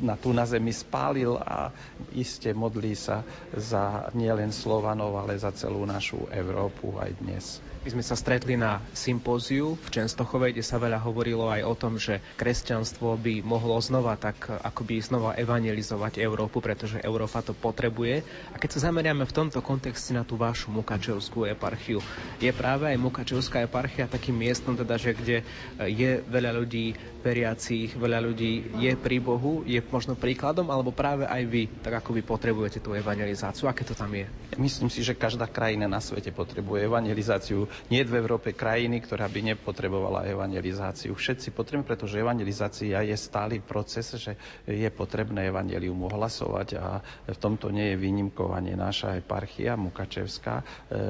na 0.00 0.16
tu 0.16 0.32
na 0.32 0.44
zemi 0.44 0.72
spálil 0.72 1.36
a 1.36 1.70
iste 2.12 2.50
modlí 2.50 2.96
sa 2.96 3.22
za 3.52 4.08
nielen 4.12 4.50
Slovanov, 4.50 5.14
ale 5.16 5.36
za 5.36 5.52
celú 5.52 5.84
našu 5.84 6.24
Európu 6.32 6.96
aj 6.96 7.10
dnes. 7.20 7.44
My 7.80 7.96
sme 7.96 8.04
sa 8.04 8.12
stretli 8.12 8.60
na 8.60 8.84
sympóziu 8.92 9.72
v 9.72 9.88
Čenstochovej, 9.88 10.52
kde 10.52 10.60
sa 10.60 10.76
veľa 10.76 11.00
hovorilo 11.00 11.48
aj 11.48 11.64
o 11.64 11.72
tom, 11.72 11.96
že 11.96 12.20
kresťanstvo 12.36 13.16
by 13.16 13.40
mohlo 13.40 13.80
znova 13.80 14.20
tak 14.20 14.36
akoby 14.52 15.00
znova 15.00 15.32
evangelizovať 15.32 16.20
Európu, 16.20 16.60
pretože 16.60 17.00
Európa 17.00 17.40
to 17.40 17.56
potrebuje. 17.56 18.20
A 18.52 18.60
keď 18.60 18.76
sa 18.76 18.92
zameriame 18.92 19.24
v 19.24 19.32
tomto 19.32 19.64
kontexte 19.64 20.12
na 20.12 20.28
tú 20.28 20.36
vašu 20.36 20.68
Mukačevskú 20.68 21.48
eparchiu, 21.48 22.04
je 22.36 22.52
práve 22.52 22.84
aj 22.84 23.00
Mukačevská 23.00 23.64
eparchia 23.64 24.04
takým 24.04 24.36
miestom, 24.36 24.76
teda, 24.76 25.00
že 25.00 25.16
kde 25.16 25.36
je 25.80 26.20
veľa 26.20 26.52
ľudí 26.52 26.92
veriacich, 27.20 27.94
veľa 27.94 28.18
ľudí 28.24 28.74
je 28.80 28.92
pri 28.96 29.20
Bohu, 29.20 29.62
je 29.62 29.78
možno 29.86 30.16
príkladom, 30.16 30.68
alebo 30.72 30.90
práve 30.90 31.28
aj 31.28 31.42
vy, 31.46 31.68
tak 31.80 32.00
ako 32.00 32.16
vy 32.16 32.22
potrebujete 32.24 32.80
tú 32.80 32.96
evangelizáciu, 32.96 33.68
aké 33.68 33.84
to 33.84 33.92
tam 33.92 34.10
je? 34.16 34.26
Myslím 34.56 34.88
si, 34.88 35.04
že 35.04 35.14
každá 35.14 35.46
krajina 35.46 35.86
na 35.86 36.00
svete 36.00 36.32
potrebuje 36.32 36.88
evangelizáciu 36.88 37.68
nie 37.92 38.02
v 38.02 38.16
Európe 38.18 38.56
krajiny, 38.56 39.04
ktorá 39.04 39.28
by 39.28 39.54
nepotrebovala 39.54 40.26
evangelizáciu. 40.26 41.12
Všetci 41.12 41.52
potrebujú, 41.52 41.86
pretože 41.86 42.18
evangelizácia 42.18 43.00
je 43.04 43.16
stály 43.16 43.62
proces, 43.62 44.10
že 44.16 44.34
je 44.66 44.88
potrebné 44.90 45.48
evangelium 45.48 46.08
ohlasovať 46.08 46.68
a 46.80 46.98
v 47.28 47.38
tomto 47.38 47.70
nie 47.70 47.94
je 47.94 48.00
výnimkou 48.00 48.50
ani 48.50 48.74
naša 48.74 49.20
eparchia 49.20 49.76
Mukačevská, 49.76 50.54
e, 50.60 50.64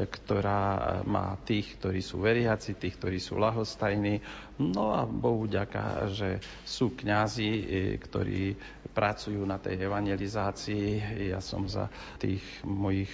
ktorá 0.05 0.63
má 1.07 1.39
tých, 1.43 1.79
ktorí 1.81 2.01
sú 2.03 2.21
veriaci, 2.21 2.77
tých, 2.77 2.99
ktorí 3.01 3.17
sú 3.17 3.39
lahostajní. 3.39 4.21
No 4.61 4.93
a 4.93 5.09
Bohu 5.09 5.49
ďaká, 5.49 6.05
že 6.13 6.37
sú 6.69 6.93
kňazi, 6.93 7.49
e, 7.49 7.65
ktorí 7.97 8.53
pracujú 8.93 9.41
na 9.49 9.57
tej 9.57 9.89
evangelizácii. 9.89 11.01
Ja 11.33 11.41
som 11.41 11.65
za 11.65 11.89
tých 12.21 12.45
mojich 12.69 13.09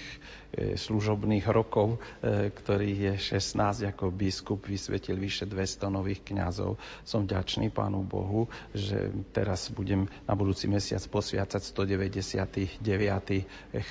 služobných 0.57 1.45
rokov, 1.53 2.01
e, 2.25 2.49
ktorých 2.49 2.99
je 2.99 3.15
16 3.37 3.93
ako 3.93 4.09
biskup, 4.09 4.65
vysvetil 4.65 5.21
vyše 5.21 5.45
200 5.45 5.93
nových 5.93 6.25
kňazov. 6.25 6.81
Som 7.05 7.29
vďačný 7.29 7.69
Pánu 7.69 8.01
Bohu, 8.01 8.49
že 8.73 9.13
teraz 9.37 9.69
budem 9.69 10.09
na 10.25 10.33
budúci 10.33 10.65
mesiac 10.67 11.05
posviacať 11.05 11.61
199. 11.61 12.81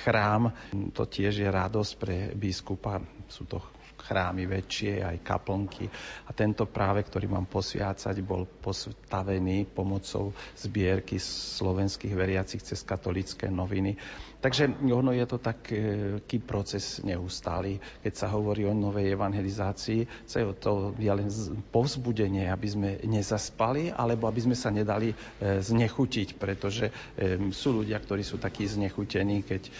chrám. 0.02 0.50
To 0.94 1.02
tiež 1.06 1.38
je 1.38 1.48
radosť 1.48 1.92
pre 2.02 2.16
biskupa. 2.34 2.98
Sú 3.30 3.46
to 3.46 3.62
chrámy 4.06 4.46
väčšie, 4.46 5.02
aj 5.02 5.24
kaplnky. 5.26 5.90
A 6.28 6.30
tento 6.30 6.68
práve, 6.70 7.02
ktorý 7.02 7.26
mám 7.26 7.50
posviacať, 7.50 8.14
bol 8.22 8.46
postavený 8.46 9.66
pomocou 9.66 10.30
zbierky 10.54 11.18
slovenských 11.18 12.14
veriacich 12.14 12.62
cez 12.62 12.86
katolické 12.86 13.50
noviny. 13.50 13.98
Takže 14.38 14.78
ono 14.86 15.10
je 15.10 15.26
to 15.26 15.42
taký 15.42 16.38
proces 16.56 17.04
neustály. 17.04 17.76
Keď 18.00 18.12
sa 18.16 18.32
hovorí 18.32 18.64
o 18.64 18.72
novej 18.72 19.12
evangelizácii, 19.12 20.08
je 20.24 20.44
to 20.56 20.96
je 20.96 21.12
len 21.12 21.28
povzbudenie, 21.68 22.48
aby 22.48 22.64
sme 22.64 22.90
nezaspali, 23.04 23.92
alebo 23.92 24.24
aby 24.24 24.40
sme 24.40 24.56
sa 24.56 24.72
nedali 24.72 25.12
e, 25.12 25.16
znechutiť, 25.60 26.40
pretože 26.40 26.88
e, 26.88 27.52
sú 27.52 27.84
ľudia, 27.84 28.00
ktorí 28.00 28.24
sú 28.24 28.40
takí 28.40 28.64
znechutení, 28.64 29.44
keď 29.44 29.62
e, 29.68 29.70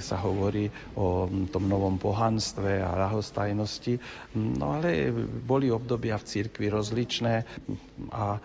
sa 0.00 0.16
hovorí 0.24 0.72
o 0.96 1.28
tom 1.52 1.68
novom 1.68 2.00
pohanstve 2.00 2.80
a 2.80 2.96
rahostajnosti. 2.96 4.00
No 4.40 4.72
ale 4.72 5.12
boli 5.44 5.68
obdobia 5.68 6.16
v 6.16 6.24
cirkvi 6.32 6.72
rozličné 6.72 7.44
a 8.08 8.40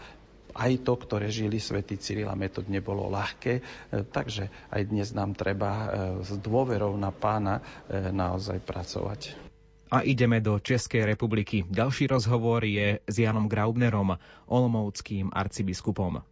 aj 0.55 0.85
to, 0.85 0.93
ktoré 0.99 1.31
žili 1.31 1.57
svätý 1.57 1.97
Cyril 1.97 2.29
a 2.29 2.35
Metod, 2.35 2.67
nebolo 2.67 3.07
ľahké, 3.09 3.53
e, 3.59 3.61
takže 4.07 4.51
aj 4.71 4.81
dnes 4.87 5.09
nám 5.15 5.35
treba 5.35 5.71
e, 5.71 5.85
s 6.23 6.31
dôverou 6.39 6.95
na 6.99 7.11
pána 7.11 7.59
e, 7.87 8.11
naozaj 8.11 8.59
pracovať. 8.63 9.51
A 9.91 10.07
ideme 10.07 10.39
do 10.39 10.55
Českej 10.55 11.03
republiky. 11.03 11.67
Ďalší 11.67 12.07
rozhovor 12.07 12.63
je 12.63 13.03
s 13.03 13.15
Janom 13.19 13.51
Graubnerom, 13.51 14.15
olomouckým 14.47 15.27
arcibiskupom. 15.35 16.23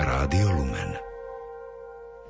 Rádio 0.00 0.48
Lumen. 0.50 1.09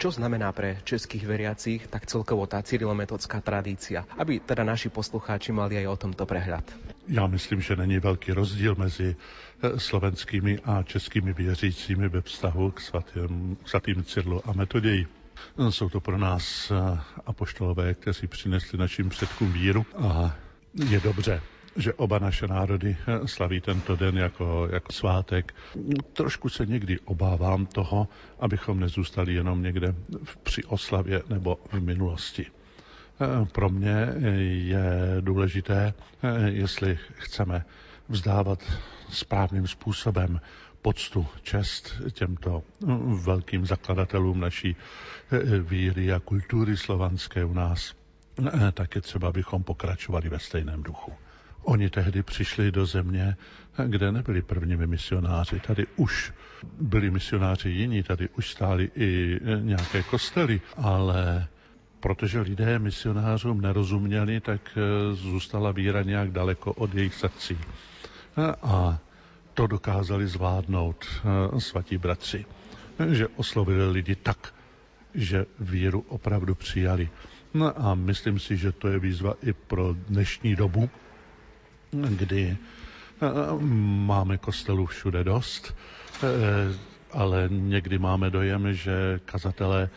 Čo 0.00 0.08
znamená 0.16 0.48
pre 0.56 0.80
českých 0.80 1.28
veriacich 1.28 1.84
tak 1.92 2.08
celkovo 2.08 2.48
tá 2.48 2.64
cyrilometodská 2.64 3.44
tradícia? 3.44 4.08
Aby 4.16 4.40
teda 4.40 4.64
naši 4.64 4.88
poslucháči 4.88 5.52
mali 5.52 5.76
aj 5.76 5.86
o 5.92 5.96
tomto 6.08 6.24
prehľad. 6.24 6.64
Já 7.08 7.26
myslím, 7.26 7.60
že 7.60 7.76
není 7.76 7.98
velký 7.98 8.32
rozdíl 8.32 8.74
mezi 8.78 9.16
eh, 9.62 9.78
slovenskými 9.80 10.58
a 10.64 10.82
českými 10.82 11.32
věřícími 11.32 12.08
ve 12.08 12.20
vztahu 12.20 12.70
k 12.70 12.80
svatým, 12.80 13.56
svatým 13.64 14.04
Cyrilu 14.04 14.40
a 14.48 14.52
Metoději. 14.52 15.06
Jsou 15.70 15.88
to 15.88 16.00
pro 16.00 16.18
nás 16.18 16.70
eh, 16.70 17.00
apoštolové, 17.26 17.94
kteří 17.94 18.26
přinesli 18.26 18.78
našim 18.78 19.08
předkům 19.08 19.52
víru 19.52 19.86
a 20.00 20.36
je 20.88 21.00
dobře, 21.00 21.40
že 21.76 21.94
oba 21.94 22.18
naše 22.18 22.46
národy 22.46 22.96
eh, 23.06 23.28
slaví 23.28 23.60
tento 23.60 23.96
den 23.96 24.18
jako, 24.18 24.68
jako 24.72 24.92
svátek. 24.92 25.54
Trošku 26.12 26.48
se 26.48 26.66
někdy 26.66 26.98
obávám 26.98 27.66
toho, 27.66 28.08
abychom 28.40 28.80
nezůstali 28.80 29.34
jenom 29.34 29.62
někde 29.62 29.94
při 30.42 30.64
oslavě 30.64 31.22
nebo 31.28 31.58
v 31.72 31.80
minulosti. 31.80 32.46
Eh, 33.20 33.46
pro 33.52 33.68
mě 33.68 34.06
je 34.40 35.16
důležité, 35.20 35.94
eh, 36.22 36.50
jestli 36.50 36.98
chceme 37.14 37.64
vzdávat 38.08 38.58
správným 39.10 39.66
způsobem 39.66 40.40
poctu, 40.82 41.26
čest 41.42 42.00
těmto 42.12 42.62
velkým 43.24 43.66
zakladatelům 43.66 44.40
naší 44.40 44.76
víry 45.60 46.12
a 46.12 46.20
kultury 46.20 46.76
slovanské 46.76 47.44
u 47.44 47.52
nás, 47.52 47.94
tak 48.72 48.94
je 48.94 49.00
třeba, 49.00 49.28
abychom 49.28 49.62
pokračovali 49.62 50.28
ve 50.28 50.38
stejném 50.38 50.82
duchu. 50.82 51.12
Oni 51.62 51.90
tehdy 51.90 52.22
přišli 52.22 52.72
do 52.72 52.86
země, 52.86 53.36
kde 53.86 54.12
nebyli 54.12 54.42
prvními 54.42 54.86
misionáři. 54.86 55.60
Tady 55.60 55.86
už 55.96 56.32
byli 56.80 57.10
misionáři 57.10 57.70
jiní, 57.70 58.02
tady 58.02 58.28
už 58.28 58.50
stály 58.50 58.90
i 58.96 59.40
nějaké 59.60 60.02
kostely, 60.02 60.60
ale 60.76 61.46
protože 62.00 62.40
lidé 62.40 62.78
misionářům 62.78 63.60
nerozuměli, 63.60 64.40
tak 64.40 64.60
eh, 64.76 65.14
zůstala 65.14 65.72
víra 65.72 66.02
nějak 66.02 66.30
daleko 66.30 66.72
od 66.72 66.94
jejich 66.94 67.14
srdcí. 67.14 67.58
A 68.62 68.98
to 69.54 69.66
dokázali 69.66 70.26
zvládnout 70.26 71.04
eh, 71.54 71.60
svatí 71.60 71.98
bratři, 71.98 72.44
že 73.10 73.28
oslovili 73.28 73.90
lidi 73.90 74.14
tak, 74.14 74.54
že 75.14 75.46
víru 75.60 76.04
opravdu 76.08 76.54
přijali. 76.54 77.10
No 77.54 77.72
a 77.86 77.94
myslím 77.94 78.38
si, 78.38 78.56
že 78.56 78.72
to 78.72 78.88
je 78.88 78.98
výzva 78.98 79.34
i 79.42 79.52
pro 79.52 79.94
dnešní 80.08 80.56
dobu, 80.56 80.90
kdy 81.92 82.56
eh, 83.22 83.26
máme 84.06 84.38
kostelů 84.38 84.86
všude 84.86 85.24
dost, 85.24 85.74
eh, 86.22 86.26
ale 87.12 87.48
někdy 87.52 87.98
máme 87.98 88.30
dojem, 88.30 88.74
že 88.74 89.20
kazatelé 89.24 89.90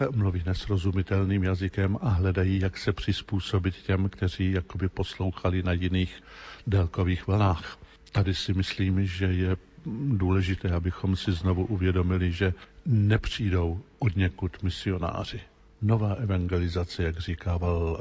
eh, 0.00 0.06
mluví 0.16 0.42
nesrozumitelným 0.46 1.42
jazykem 1.44 1.98
a 2.02 2.08
hledají, 2.08 2.60
jak 2.60 2.78
se 2.78 2.92
přizpůsobit 2.92 3.74
těm, 3.76 4.08
kteří 4.08 4.52
jakoby 4.52 4.88
poslouchali 4.88 5.62
na 5.62 5.72
jiných 5.72 6.22
délkových 6.66 7.26
vlnách. 7.26 7.78
Tady 8.12 8.34
si 8.34 8.54
myslím, 8.54 9.06
že 9.06 9.26
je 9.26 9.56
důležité, 10.12 10.70
abychom 10.70 11.16
si 11.16 11.32
znovu 11.32 11.64
uvědomili, 11.66 12.32
že 12.32 12.54
nepřijdou 12.86 13.80
od 13.98 14.16
někud 14.16 14.62
misionáři. 14.62 15.40
Nová 15.82 16.12
evangelizace, 16.14 17.02
jak 17.02 17.18
říkával 17.18 17.98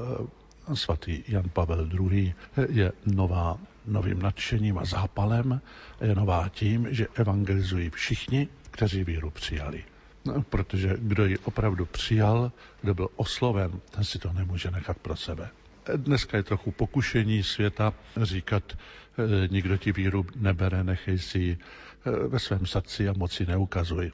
svatý 0.74 1.24
Jan 1.28 1.50
Pavel 1.54 1.90
II., 1.94 2.34
je 2.70 2.92
nová 3.06 3.58
novým 3.86 4.22
nadšením 4.22 4.78
a 4.78 4.86
zápalem, 4.86 5.62
je 6.02 6.16
nová 6.16 6.50
tím, 6.50 6.88
že 6.92 7.08
evangelizují 7.16 7.90
všichni, 7.90 8.48
kteří 8.72 9.04
víru 9.04 9.30
přijali. 9.30 9.84
No, 10.26 10.44
protože 10.44 10.96
kdo 11.00 11.26
ji 11.26 11.38
opravdu 11.38 11.86
přijal, 11.86 12.52
kdo 12.82 12.94
byl 12.94 13.08
osloven, 13.16 13.72
ten 13.92 14.04
si 14.04 14.20
to 14.20 14.34
nemůže 14.34 14.72
nechat 14.72 15.00
pro 15.00 15.16
sebe. 15.16 15.50
Dneska 15.96 16.38
je 16.38 16.44
trochu 16.44 16.72
pokušení 16.72 17.44
světa 17.44 17.94
říkat, 18.22 18.64
eh, 18.74 19.48
nikdo 19.48 19.78
ti 19.78 19.92
víru 19.92 20.26
nebere, 20.36 20.84
nechej 20.84 21.20
si 21.20 21.40
ji 21.40 21.58
eh, 21.58 22.28
ve 22.28 22.40
svém 22.40 22.66
srdci 22.66 23.10
a 23.10 23.14
moci 23.18 23.46
neukazuj. 23.46 24.12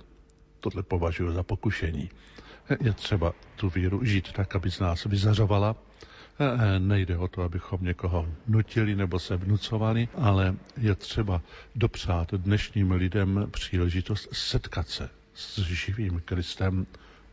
Tohle 0.59 0.83
považuji 0.83 1.31
za 1.31 1.43
pokušení. 1.43 2.09
Je 2.81 2.93
třeba 2.93 3.33
tu 3.55 3.69
víru 3.69 4.05
žít 4.05 4.31
tak, 4.31 4.55
aby 4.55 4.71
z 4.71 4.79
nás 4.79 5.03
vyzařovala. 5.05 5.75
Eh, 6.39 6.79
nejde 6.79 7.17
o 7.17 7.27
to, 7.27 7.41
abychom 7.41 7.83
někoho 7.83 8.27
nutili 8.47 8.95
nebo 8.95 9.19
se 9.19 9.37
vnucovali, 9.37 10.07
ale 10.15 10.55
je 10.77 10.95
třeba 10.95 11.41
dopřát 11.75 12.33
dnešním 12.33 12.91
lidem 12.91 13.47
příležitost 13.51 14.29
setkat 14.31 14.89
se 14.89 15.09
s 15.33 15.59
živým 15.59 16.21
Kristem 16.25 16.85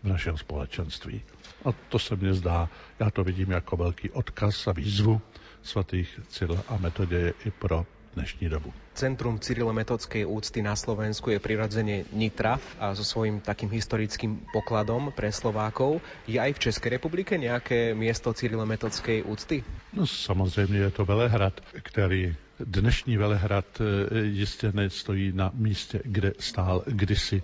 v 0.03 0.09
našem 0.09 0.36
společenství. 0.36 1.22
A 1.64 1.72
to 1.88 1.98
se 1.98 2.16
mně 2.16 2.34
zdá, 2.34 2.68
já 2.98 3.11
to 3.11 3.24
vidím 3.24 3.51
jako 3.51 3.76
velký 3.76 4.11
odkaz 4.11 4.66
a 4.68 4.72
výzvu 4.72 5.20
svatých 5.62 6.20
Cyrila 6.28 6.62
a 6.68 6.76
Metoděje 6.76 7.34
i 7.44 7.51
pro 7.51 7.86
dnešní 8.14 8.48
dobu. 8.48 8.72
Centrum 8.94 9.38
Cyrilometodskej 9.38 10.26
úcty 10.26 10.62
na 10.62 10.76
Slovensku 10.76 11.30
je 11.30 11.38
prirodzene 11.38 12.04
Nitra 12.12 12.61
a 12.78 12.94
so 12.94 13.04
svojím 13.06 13.40
takým 13.40 13.70
historickým 13.70 14.44
pokladom 14.52 15.12
pre 15.14 15.32
Slovákov. 15.32 16.02
Je 16.26 16.36
aj 16.40 16.52
v 16.52 16.62
Českej 16.68 16.90
republike 16.98 17.38
nejaké 17.38 17.94
miesto 17.94 18.34
Cyrilometodskej 18.34 19.22
úcty? 19.22 19.62
No 19.92 20.06
samozřejmě 20.06 20.78
je 20.78 20.90
to 20.90 21.04
Velehrad, 21.04 21.61
který 21.82 22.36
dnešní 22.61 23.16
Velehrad 23.16 23.64
eh, 23.80 24.18
jistě 24.18 24.72
nestojí 24.72 25.32
na 25.32 25.50
místě, 25.54 26.00
kde 26.04 26.32
stál 26.38 26.82
kdysi 26.86 27.42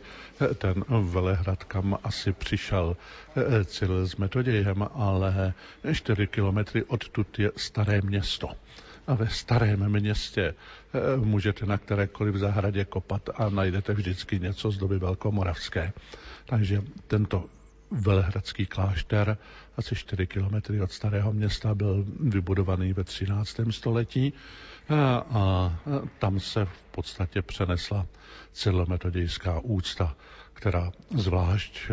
ten 0.58 0.84
Velehrad, 0.88 1.64
kam 1.64 1.98
asi 2.04 2.32
přišel 2.32 2.96
eh, 3.36 3.64
Cyril 3.64 4.06
s 4.06 4.16
Metodějem, 4.16 4.88
ale 4.94 5.54
4 5.92 6.26
kilometry 6.26 6.84
odtud 6.84 7.38
je 7.38 7.52
staré 7.56 8.00
město. 8.00 8.48
A 9.07 9.14
ve 9.14 9.28
starém 9.28 9.88
městě 9.88 10.54
můžete 11.16 11.66
na 11.66 11.78
kterékoliv 11.78 12.34
zahradě 12.34 12.84
kopat 12.84 13.30
a 13.34 13.48
najdete 13.48 13.94
vždycky 13.94 14.38
něco 14.40 14.70
z 14.70 14.78
doby 14.78 14.98
velkomoravské. 14.98 15.92
Takže 16.46 16.82
tento 17.07 17.44
Velehradský 17.90 18.66
klášter, 18.66 19.38
asi 19.76 19.94
4 19.94 20.26
kilometry 20.26 20.80
od 20.80 20.92
starého 20.92 21.32
města, 21.32 21.74
byl 21.74 22.04
vybudovaný 22.20 22.92
ve 22.92 23.04
13. 23.04 23.61
století 23.70 24.32
a, 24.88 25.16
a 25.30 25.76
tam 26.18 26.40
se 26.40 26.64
v 26.64 26.82
podstatě 26.90 27.42
přenesla 27.42 28.07
celometodějská 28.52 29.61
úcta, 29.61 30.16
která 30.52 30.92
zvlášť 31.14 31.90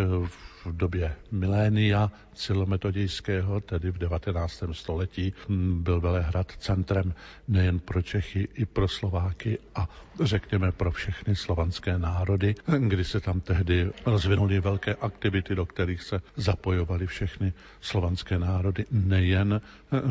v 0.66 0.78
době 0.78 1.16
milénia 1.32 2.12
celometodějského, 2.34 3.62
tedy 3.62 3.92
v 3.92 3.98
19. 3.98 4.64
století, 4.72 5.34
byl 5.74 6.02
Velehrad 6.02 6.52
centrem 6.58 7.14
nejen 7.48 7.80
pro 7.80 8.02
Čechy, 8.02 8.48
i 8.54 8.66
pro 8.66 8.88
Slováky 8.88 9.58
a 9.76 9.90
řekněme 10.22 10.72
pro 10.72 10.92
všechny 10.92 11.36
slovanské 11.36 11.98
národy, 11.98 12.56
kdy 12.80 13.04
se 13.04 13.20
tam 13.20 13.42
tehdy 13.42 13.90
rozvinuly 14.06 14.60
velké 14.60 14.96
aktivity, 14.96 15.56
do 15.56 15.66
kterých 15.66 16.04
se 16.04 16.22
zapojovaly 16.36 17.08
všechny 17.08 17.54
slovanské 17.82 18.40
národy, 18.40 18.86
nejen 18.92 19.62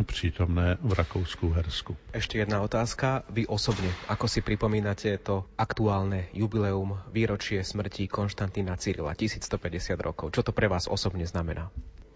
přítomné 0.07 0.77
v 0.83 0.93
Rakousku-Hersku. 0.93 1.97
Ešte 2.13 2.39
jedna 2.39 2.61
otázka. 2.63 3.23
Vy 3.31 3.47
osobne, 3.47 3.91
ako 4.09 4.27
si 4.29 4.41
pripomínate 4.45 5.19
to 5.23 5.47
aktuálne 5.59 6.31
jubileum, 6.35 6.99
výročie 7.11 7.63
smrti 7.65 8.07
Konštantína 8.09 8.77
Cyrila, 8.77 9.15
1150 9.15 9.99
rokov? 10.01 10.31
Čo 10.35 10.43
to 10.43 10.53
pre 10.53 10.69
vás 10.69 10.87
osobně 10.91 11.27
znamená? 11.27 11.71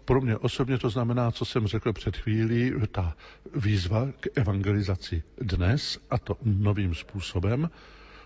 Pro 0.07 0.21
mě 0.21 0.37
osobně 0.37 0.77
to 0.77 0.89
znamená, 0.89 1.31
co 1.31 1.45
jsem 1.45 1.67
řekl 1.67 1.93
před 1.93 2.17
chvílí, 2.17 2.73
ta 2.91 3.15
výzva 3.55 4.07
k 4.19 4.27
evangelizaci 4.35 5.23
dnes, 5.41 5.99
a 6.09 6.17
to 6.17 6.37
novým 6.43 6.95
způsobem, 6.95 7.69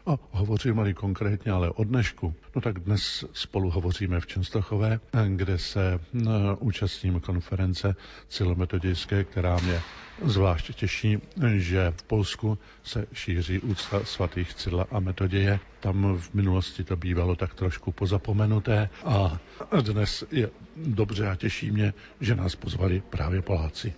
a 0.06 0.18
hovoříme-li 0.32 0.94
konkrétně 0.94 1.52
ale 1.52 1.70
o 1.70 1.84
dnešku, 1.84 2.34
no 2.56 2.62
tak 2.62 2.80
dnes 2.80 3.26
spolu 3.34 3.70
hovoříme 3.70 4.20
v 4.20 4.28
Čenstochové, 4.28 5.00
kde 5.28 5.58
se 5.58 6.00
no, 6.14 6.58
účastním 6.60 7.20
konference 7.20 7.96
celometodické, 8.28 9.24
která 9.24 9.58
mě 9.60 9.82
zvlášť 10.24 10.76
těší, 10.76 11.18
že 11.58 11.92
v 11.92 12.04
Polsku 12.04 12.58
se 12.84 13.06
šíří 13.14 13.60
úcta 13.60 14.04
svatých 14.04 14.54
Cyrila 14.54 14.86
a 14.92 15.00
Metoděje. 15.00 15.60
Tam 15.80 16.18
v 16.18 16.34
minulosti 16.34 16.84
to 16.84 16.96
bývalo 16.96 17.36
tak 17.36 17.54
trošku 17.54 17.92
pozapomenuté 17.92 18.90
a 19.06 19.40
dnes 19.82 20.24
je 20.32 20.50
dobře 20.76 21.28
a 21.30 21.36
těší 21.36 21.72
mě, 21.72 21.94
že 22.20 22.36
nás 22.36 22.56
pozvali 22.56 23.04
právě 23.10 23.42
Poláci. 23.42 23.94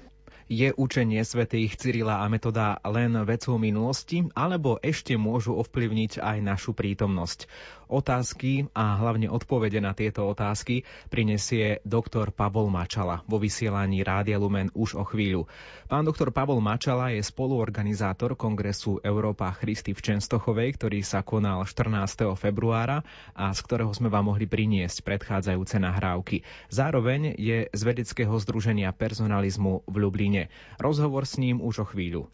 Je 0.52 0.76
učenie 0.76 1.24
svätých 1.24 1.80
Cyrila 1.80 2.20
a 2.20 2.28
Metoda 2.28 2.76
len 2.84 3.16
vecou 3.24 3.56
minulosti, 3.56 4.28
alebo 4.36 4.76
ešte 4.84 5.16
môžu 5.16 5.56
ovplyvniť 5.56 6.20
aj 6.20 6.38
našu 6.44 6.76
prítomnosť? 6.76 7.48
Otázky 7.94 8.74
a 8.74 8.98
hlavne 8.98 9.30
odpovede 9.30 9.78
na 9.78 9.94
tieto 9.94 10.26
otázky 10.26 10.82
prinesie 11.14 11.78
doktor 11.86 12.34
Pavol 12.34 12.74
Mačala 12.74 13.22
vo 13.30 13.38
vysielaní 13.38 14.02
Rádia 14.02 14.41
Lumen 14.41 14.74
už 14.74 14.98
o 14.98 15.06
chvíľu. 15.06 15.46
Pán 15.86 16.02
doktor 16.02 16.34
Pavol 16.34 16.58
Mačala 16.58 17.14
je 17.14 17.22
spoluorganizátor 17.22 18.34
kongresu 18.34 18.98
Európa 19.06 19.54
Christy 19.54 19.94
v 19.94 20.02
Čenstochovej, 20.02 20.74
ktorý 20.74 21.06
sa 21.06 21.22
konal 21.22 21.62
14. 21.70 22.34
februára 22.34 23.06
a 23.38 23.54
z 23.54 23.60
ktorého 23.62 23.94
sme 23.94 24.10
vám 24.10 24.34
mohli 24.34 24.50
priniesť 24.50 25.06
predchádzajúce 25.06 25.78
nahrávky. 25.78 26.41
Zároveň 26.74 27.38
je 27.38 27.70
z 27.70 27.82
vedeckého 27.86 28.34
združenia 28.41 28.89
personalizmu 28.89 29.86
v 29.86 29.96
Lublíne 30.02 30.33
Londýne. 30.34 30.50
Rozhovor 30.82 31.26
s 31.26 31.38
ním 31.38 31.62
už 31.62 31.80
o 31.80 31.86
chvíľu. 31.86 32.28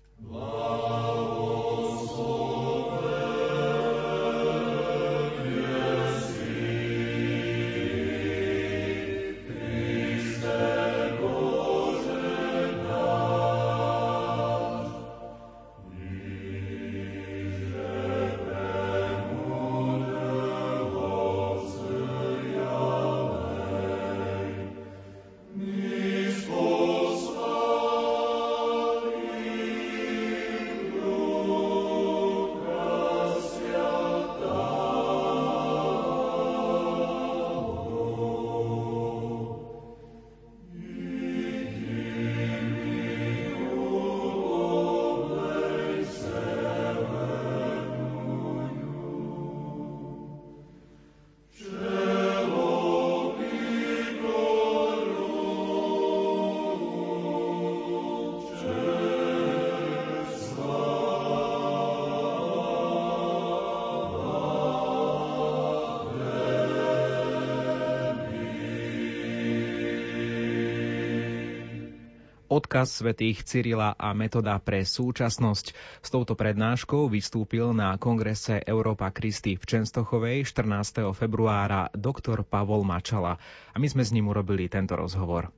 Odkaz 72.79 73.03
svätých 73.03 73.43
Cyrila 73.43 73.91
a 73.99 74.15
metoda 74.15 74.55
pre 74.55 74.87
súčasnosť. 74.87 75.75
S 75.99 76.07
touto 76.15 76.31
prednáškou 76.39 77.11
vystúpil 77.11 77.75
na 77.75 77.99
kongrese 77.99 78.63
Európa 78.63 79.11
Kristy 79.11 79.59
v 79.59 79.67
Čenstochovej 79.67 80.47
14. 80.47 81.11
februára 81.11 81.91
doktor 81.91 82.47
Pavol 82.47 82.87
Mačala 82.87 83.35
a 83.75 83.75
my 83.75 83.83
sme 83.83 84.07
s 84.07 84.15
ním 84.15 84.31
urobili 84.31 84.71
tento 84.71 84.95
rozhovor. 84.95 85.51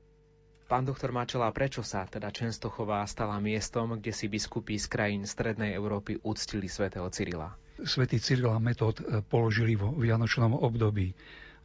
Pán 0.66 0.82
doktor 0.82 1.14
Mačela, 1.14 1.46
prečo 1.54 1.86
sa 1.86 2.10
teda 2.10 2.34
Čenstochová 2.34 3.06
stala 3.06 3.38
miestom, 3.38 4.02
kde 4.02 4.10
si 4.10 4.26
biskupy 4.26 4.82
z 4.82 4.90
krajín 4.90 5.22
Strednej 5.22 5.78
Európy 5.78 6.18
uctili 6.26 6.66
svätého 6.66 7.06
Cyrila? 7.06 7.54
svätý 7.86 8.18
Cyril 8.18 8.50
a 8.50 8.58
Metod 8.58 8.98
položili 9.30 9.78
vo 9.78 9.94
Vianočnom 9.94 10.58
období 10.58 11.14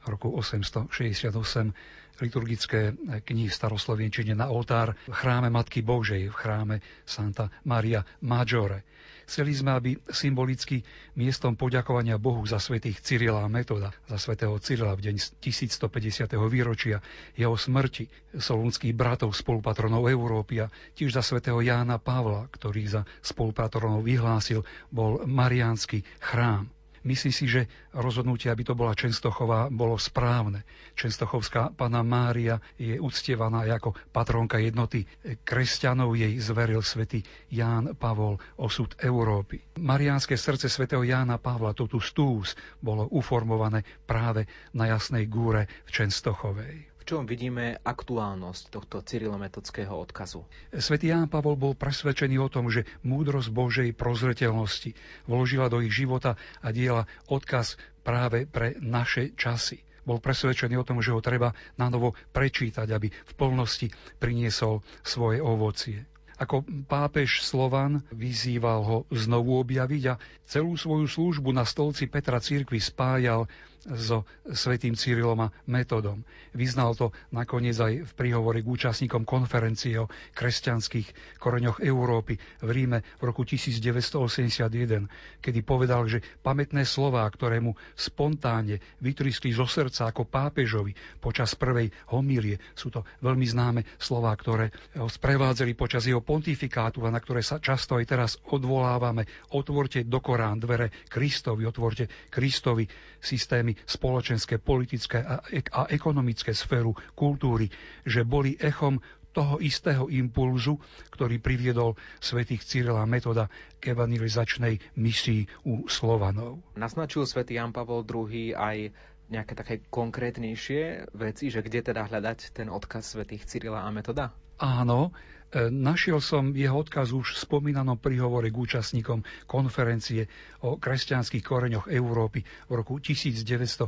roku 0.08 0.32
868 0.34 1.72
liturgické 2.18 2.98
knihy 3.22 3.50
staroslovenčine 3.50 4.34
na 4.34 4.50
oltár 4.50 4.98
v 5.06 5.14
chráme 5.14 5.54
Matky 5.54 5.86
Božej, 5.86 6.28
v 6.28 6.36
chráme 6.36 6.76
Santa 7.06 7.54
Maria 7.64 8.02
Maggiore. 8.20 8.82
Chceli 9.28 9.52
sme, 9.52 9.76
aby 9.76 9.92
symbolicky 10.08 10.80
miestom 11.14 11.60
poďakovania 11.60 12.16
Bohu 12.16 12.48
za 12.48 12.64
svätých 12.64 13.04
Cyrila 13.04 13.44
a 13.44 13.52
Metoda, 13.52 13.92
za 14.08 14.16
svätého 14.16 14.56
Cyrila 14.56 14.96
v 14.96 15.12
deň 15.12 15.16
1150. 15.44 16.32
výročia 16.48 17.04
jeho 17.36 17.54
smrti, 17.54 18.08
solúnskych 18.32 18.96
bratov 18.96 19.36
spolupatronov 19.36 20.08
Európy 20.08 20.64
a 20.64 20.72
tiež 20.96 21.12
za 21.12 21.22
svätého 21.22 21.60
Jána 21.60 22.00
Pavla, 22.00 22.48
ktorý 22.48 22.88
za 22.88 23.02
spolupatronov 23.20 24.00
vyhlásil, 24.02 24.64
bol 24.88 25.28
Mariánsky 25.28 26.08
chrám. 26.24 26.72
Myslí 27.08 27.32
si, 27.32 27.48
že 27.48 27.72
rozhodnutie, 27.96 28.52
aby 28.52 28.68
to 28.68 28.76
bola 28.76 28.92
Čenstochová, 28.92 29.72
bolo 29.72 29.96
správne. 29.96 30.68
Čenstochovská 30.92 31.72
pána 31.72 32.04
Mária 32.04 32.60
je 32.76 33.00
uctievaná 33.00 33.64
ako 33.64 33.96
patronka 34.12 34.60
jednoty 34.60 35.08
kresťanov, 35.48 36.20
jej 36.20 36.36
zveril 36.36 36.84
svätý 36.84 37.24
Ján 37.48 37.96
Pavol 37.96 38.36
osud 38.60 38.92
Európy. 39.00 39.64
Mariánske 39.80 40.36
srdce 40.36 40.68
svätého 40.68 41.00
Jána 41.08 41.40
Pavla, 41.40 41.72
totus 41.72 42.12
stús, 42.12 42.60
bolo 42.84 43.08
uformované 43.08 43.88
práve 44.04 44.44
na 44.76 44.92
Jasnej 44.92 45.32
gúre 45.32 45.72
v 45.88 45.90
Čenstochovej 46.04 46.97
čom 47.08 47.24
vidíme 47.24 47.80
aktuálnosť 47.80 48.64
tohto 48.68 49.00
cyrilometodského 49.00 49.96
odkazu? 49.96 50.44
Svetý 50.76 51.16
Ján 51.16 51.32
Pavol 51.32 51.56
bol 51.56 51.72
presvedčený 51.72 52.36
o 52.44 52.52
tom, 52.52 52.68
že 52.68 52.84
múdrosť 53.08 53.48
Božej 53.48 53.90
prozreteľnosti 53.96 54.92
vložila 55.24 55.72
do 55.72 55.80
ich 55.80 55.96
života 55.96 56.36
a 56.60 56.76
diela 56.76 57.08
odkaz 57.32 57.80
práve 58.04 58.44
pre 58.44 58.76
naše 58.84 59.32
časy 59.40 59.88
bol 60.08 60.24
presvedčený 60.24 60.80
o 60.80 60.88
tom, 60.88 61.04
že 61.04 61.12
ho 61.12 61.20
treba 61.20 61.52
na 61.76 61.92
novo 61.92 62.16
prečítať, 62.32 62.88
aby 62.88 63.12
v 63.12 63.34
plnosti 63.36 63.92
priniesol 64.24 64.80
svoje 65.04 65.44
ovocie. 65.44 66.08
Ako 66.38 66.64
pápež 66.86 67.42
Slovan 67.42 68.06
vyzýval 68.14 68.86
ho 68.86 68.98
znovu 69.10 69.58
objaviť 69.58 70.04
a 70.08 70.22
celú 70.46 70.78
svoju 70.78 71.10
službu 71.10 71.50
na 71.50 71.66
stolci 71.66 72.06
Petra 72.06 72.38
Církvy 72.38 72.78
spájal 72.78 73.50
so 73.96 74.28
svetým 74.44 75.00
Cyrilom 75.00 75.48
a 75.48 75.54
metodom. 75.70 76.28
Vyznal 76.52 76.98
to 76.98 77.16
nakoniec 77.32 77.78
aj 77.80 78.04
v 78.04 78.12
príhovore 78.18 78.60
k 78.60 78.68
účastníkom 78.68 79.24
konferencie 79.24 79.96
o 79.96 80.12
kresťanských 80.36 81.40
koreňoch 81.40 81.80
Európy 81.80 82.36
v 82.66 82.70
Ríme 82.70 83.00
v 83.20 83.24
roku 83.24 83.48
1981, 83.48 85.08
kedy 85.40 85.60
povedal, 85.64 86.04
že 86.10 86.20
pamätné 86.44 86.84
slová, 86.84 87.24
ktoré 87.32 87.64
mu 87.64 87.78
spontánne 87.96 88.84
vytriskli 89.00 89.56
zo 89.56 89.70
srdca 89.70 90.12
ako 90.12 90.28
pápežovi 90.28 90.92
počas 91.22 91.56
prvej 91.56 91.88
homílie, 92.12 92.60
sú 92.76 92.92
to 92.92 93.08
veľmi 93.24 93.46
známe 93.48 93.82
slová, 93.96 94.36
ktoré 94.36 94.74
ho 95.00 95.08
sprevádzali 95.08 95.78
počas 95.78 96.04
jeho 96.10 96.20
pontifikátu 96.20 97.06
a 97.08 97.14
na 97.14 97.22
ktoré 97.22 97.46
sa 97.46 97.62
často 97.62 97.96
aj 97.96 98.06
teraz 98.10 98.32
odvolávame. 98.52 99.30
Otvorte 99.54 100.04
do 100.04 100.20
Korán 100.20 100.60
dvere 100.60 100.90
Kristovi, 101.08 101.64
otvorte 101.64 102.10
Kristovi 102.34 102.90
systémy 103.22 103.77
spoločenské, 103.86 104.58
politické 104.58 105.22
a, 105.22 105.44
a 105.74 105.82
ekonomické 105.92 106.56
sféru 106.56 106.96
kultúry, 107.14 107.70
že 108.08 108.24
boli 108.24 108.58
echom 108.58 108.98
toho 109.38 109.62
istého 109.62 110.10
impulzu, 110.10 110.82
ktorý 111.14 111.38
priviedol 111.38 111.94
svätých 112.18 112.66
Cyrila 112.66 113.06
Metoda 113.06 113.54
k 113.78 113.94
evangelizačnej 113.94 114.98
misii 114.98 115.46
u 115.70 115.86
Slovanov. 115.86 116.58
Naznačil 116.74 117.30
svätý 117.30 117.62
Jan 117.62 117.70
Pavol 117.70 118.02
II 118.02 118.58
aj 118.58 118.90
nejaké 119.30 119.54
také 119.54 119.76
konkrétnejšie 119.94 121.14
veci, 121.14 121.54
že 121.54 121.62
kde 121.62 121.86
teda 121.86 122.10
hľadať 122.10 122.56
ten 122.56 122.72
odkaz 122.72 123.14
svätých 123.14 123.46
Cyrila 123.46 123.86
a 123.86 123.94
Metoda? 123.94 124.34
Áno, 124.58 125.14
našiel 125.56 126.20
som 126.20 126.52
jeho 126.52 126.76
odkaz 126.76 127.10
už 127.10 127.32
v 127.32 127.42
spomínanom 127.42 127.96
príhovore 127.96 128.48
k 128.48 128.58
účastníkom 128.58 129.20
konferencie 129.46 130.28
o 130.60 130.76
kresťanských 130.76 131.40
koreňoch 131.40 131.88
Európy 131.88 132.40
v 132.66 132.74
roku 132.74 132.98
1981. 132.98 133.88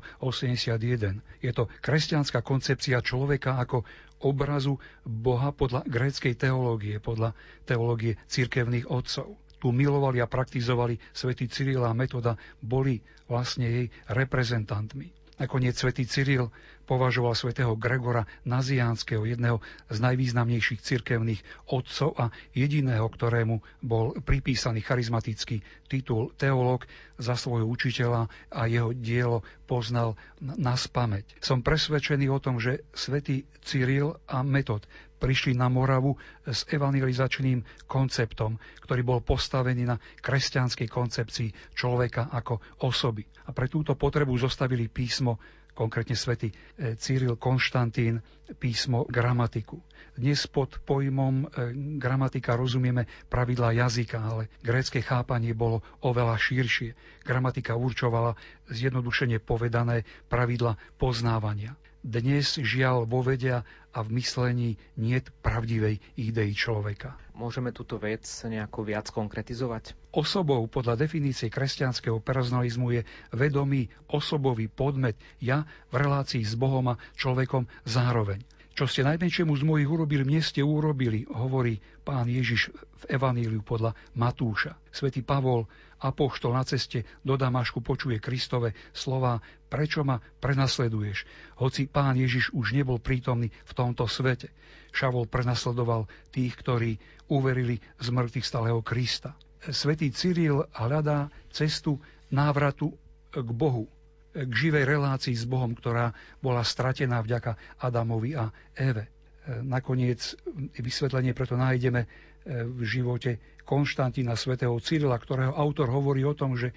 Je 1.37 1.51
to 1.51 1.67
kresťanská 1.77 2.39
koncepcia 2.39 2.99
človeka 2.99 3.57
ako 3.57 3.83
obrazu 4.21 4.75
Boha 5.01 5.51
podľa 5.51 5.83
gréckej 5.83 6.33
teológie, 6.33 6.95
podľa 6.97 7.35
teológie 7.63 8.15
cirkevných 8.25 8.87
otcov 8.87 9.27
tu 9.59 9.69
milovali 9.69 10.17
a 10.17 10.27
praktizovali 10.27 10.95
svätý 11.11 11.45
Cyril 11.45 11.83
a 11.83 11.91
Metoda, 11.91 12.33
boli 12.57 12.95
vlastne 13.27 13.67
jej 13.67 13.85
reprezentantmi. 14.07 15.11
Nakoniec 15.35 15.75
svätý 15.75 16.03
Cyril 16.03 16.47
považoval 16.89 17.37
svätého 17.37 17.77
Gregora 17.77 18.25
Naziánskeho, 18.49 19.21
jedného 19.29 19.61
z 19.93 19.97
najvýznamnejších 20.01 20.81
cirkevných 20.81 21.69
otcov 21.69 22.17
a 22.17 22.33
jediného, 22.57 23.05
ktorému 23.05 23.61
bol 23.85 24.17
pripísaný 24.25 24.81
charizmatický 24.81 25.61
titul 25.85 26.33
teológ 26.33 26.89
za 27.21 27.37
svojho 27.37 27.69
učiteľa 27.69 28.25
a 28.49 28.65
jeho 28.65 28.89
dielo 28.97 29.45
poznal 29.69 30.17
na 30.41 30.73
spameť. 30.73 31.37
Som 31.45 31.61
presvedčený 31.61 32.25
o 32.33 32.41
tom, 32.41 32.57
že 32.57 32.89
svätý 32.97 33.45
Cyril 33.61 34.17
a 34.25 34.41
Metod 34.41 34.89
prišli 35.19 35.53
na 35.53 35.67
Moravu 35.67 36.15
s 36.47 36.63
evangelizačným 36.71 37.85
konceptom, 37.85 38.55
ktorý 38.87 39.01
bol 39.03 39.19
postavený 39.19 39.83
na 39.83 39.99
kresťanskej 40.23 40.87
koncepcii 40.87 41.49
človeka 41.75 42.31
ako 42.31 42.63
osoby. 42.87 43.27
A 43.45 43.53
pre 43.53 43.67
túto 43.67 43.99
potrebu 43.99 44.31
zostavili 44.39 44.87
písmo 44.87 45.37
konkrétne 45.73 46.13
svätý 46.13 46.51
e, 46.75 46.95
Cyril 46.95 47.35
Konštantín, 47.35 48.19
písmo 48.57 49.05
gramatiku. 49.05 49.79
Dnes 50.13 50.43
pod 50.45 50.79
pojmom 50.83 51.43
e, 51.43 51.47
gramatika 51.95 52.53
rozumieme 52.53 53.07
pravidlá 53.27 53.71
jazyka, 53.73 54.19
ale 54.19 54.51
grécke 54.59 54.99
chápanie 54.99 55.55
bolo 55.55 55.79
oveľa 56.03 56.35
širšie. 56.35 56.93
Gramatika 57.23 57.73
určovala 57.73 58.35
zjednodušene 58.67 59.39
povedané 59.39 60.03
pravidla 60.27 60.75
poznávania. 60.95 61.73
Dnes 61.99 62.55
žiaľ 62.55 63.03
vo 63.03 63.19
vedia 63.19 63.67
a 63.91 63.99
v 63.99 64.23
myslení 64.23 64.79
nie 64.95 65.19
pravdivej 65.43 65.99
idei 66.15 66.55
človeka. 66.55 67.19
Môžeme 67.35 67.75
túto 67.75 67.99
vec 67.99 68.23
nejako 68.23 68.87
viac 68.87 69.11
konkretizovať? 69.11 69.99
Osobou 70.15 70.63
podľa 70.71 70.95
definície 70.95 71.51
kresťanského 71.51 72.23
personalizmu 72.23 72.95
je 72.95 73.01
vedomý 73.35 73.91
osobový 74.07 74.71
podmet 74.71 75.19
ja 75.43 75.67
v 75.91 75.99
relácii 75.99 76.39
s 76.39 76.55
Bohom 76.55 76.87
a 76.87 76.99
človekom 77.19 77.67
zároveň. 77.83 78.47
Čo 78.79 78.87
ste 78.87 79.03
najmenšiemu 79.03 79.51
z 79.59 79.67
mojich 79.67 79.91
urobili, 79.91 80.23
mne 80.23 80.39
ste 80.39 80.63
urobili, 80.63 81.27
hovorí 81.27 81.83
pán 82.07 82.31
Ježiš 82.31 82.71
v 82.71 83.03
Evaníliu 83.11 83.59
podľa 83.59 83.91
Matúša. 84.15 84.79
Svetý 84.87 85.19
Pavol, 85.19 85.67
apoštol 85.99 86.55
na 86.55 86.63
ceste 86.63 87.03
do 87.21 87.35
Damašku, 87.35 87.83
počuje 87.83 88.17
Kristove 88.17 88.75
slova, 88.91 89.39
prečo 89.67 90.01
ma 90.01 90.17
prenasleduješ, 90.17 91.27
hoci 91.59 91.85
pán 91.85 92.15
Ježiš 92.15 92.55
už 92.55 92.73
nebol 92.73 92.97
prítomný 92.97 93.51
v 93.51 93.73
tomto 93.75 94.07
svete. 94.07 94.49
Šavol 94.89 95.29
prenasledoval 95.29 96.09
tých, 96.33 96.57
ktorí 96.57 96.97
uverili 97.29 97.77
z 98.01 98.07
mŕtvych 98.09 98.47
stáleho 98.47 98.81
Krista. 98.81 99.37
Svetý 99.59 100.09
Cyril 100.09 100.65
hľadá 100.71 101.27
cestu 101.51 101.99
návratu 102.31 102.95
k 103.29 103.49
Bohu, 103.51 103.85
k 104.33 104.49
živej 104.49 104.87
relácii 104.87 105.35
s 105.35 105.45
Bohom, 105.45 105.75
ktorá 105.75 106.15
bola 106.39 106.63
stratená 106.63 107.19
vďaka 107.19 107.59
Adamovi 107.77 108.39
a 108.39 108.49
Eve. 108.73 109.11
Nakoniec 109.49 110.37
vysvetlenie 110.77 111.33
preto 111.33 111.57
nájdeme 111.57 112.05
v 112.49 112.81
živote 112.81 113.37
Konštantína 113.61 114.33
svätého 114.33 114.73
Cyrila, 114.81 115.21
ktorého 115.21 115.53
autor 115.53 115.93
hovorí 115.93 116.25
o 116.25 116.33
tom, 116.33 116.57
že 116.57 116.73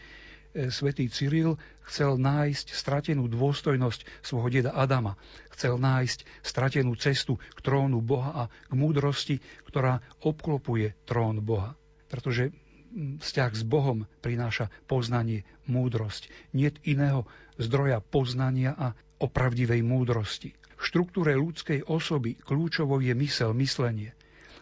e, 0.52 0.68
svätý 0.68 1.08
Cyril 1.08 1.56
chcel 1.88 2.20
nájsť 2.20 2.76
stratenú 2.76 3.32
dôstojnosť 3.32 4.20
svojho 4.20 4.52
deda 4.52 4.76
Adama. 4.76 5.16
Chcel 5.56 5.80
nájsť 5.80 6.44
stratenú 6.44 6.92
cestu 7.00 7.40
k 7.40 7.58
trónu 7.64 8.04
Boha 8.04 8.30
a 8.36 8.42
k 8.52 8.72
múdrosti, 8.76 9.40
ktorá 9.64 10.04
obklopuje 10.20 10.92
trón 11.08 11.40
Boha. 11.40 11.72
Pretože 12.12 12.52
vzťah 12.92 13.52
s 13.56 13.64
Bohom 13.64 14.04
prináša 14.20 14.68
poznanie, 14.84 15.48
múdrosť. 15.64 16.28
Nie 16.52 16.76
iného 16.84 17.24
zdroja 17.56 18.04
poznania 18.04 18.76
a 18.76 18.92
opravdivej 19.16 19.80
múdrosti. 19.80 20.52
V 20.76 20.82
štruktúre 20.82 21.32
ľudskej 21.38 21.88
osoby 21.88 22.36
kľúčovou 22.36 23.00
je 23.00 23.14
mysel, 23.16 23.56
myslenie. 23.56 24.12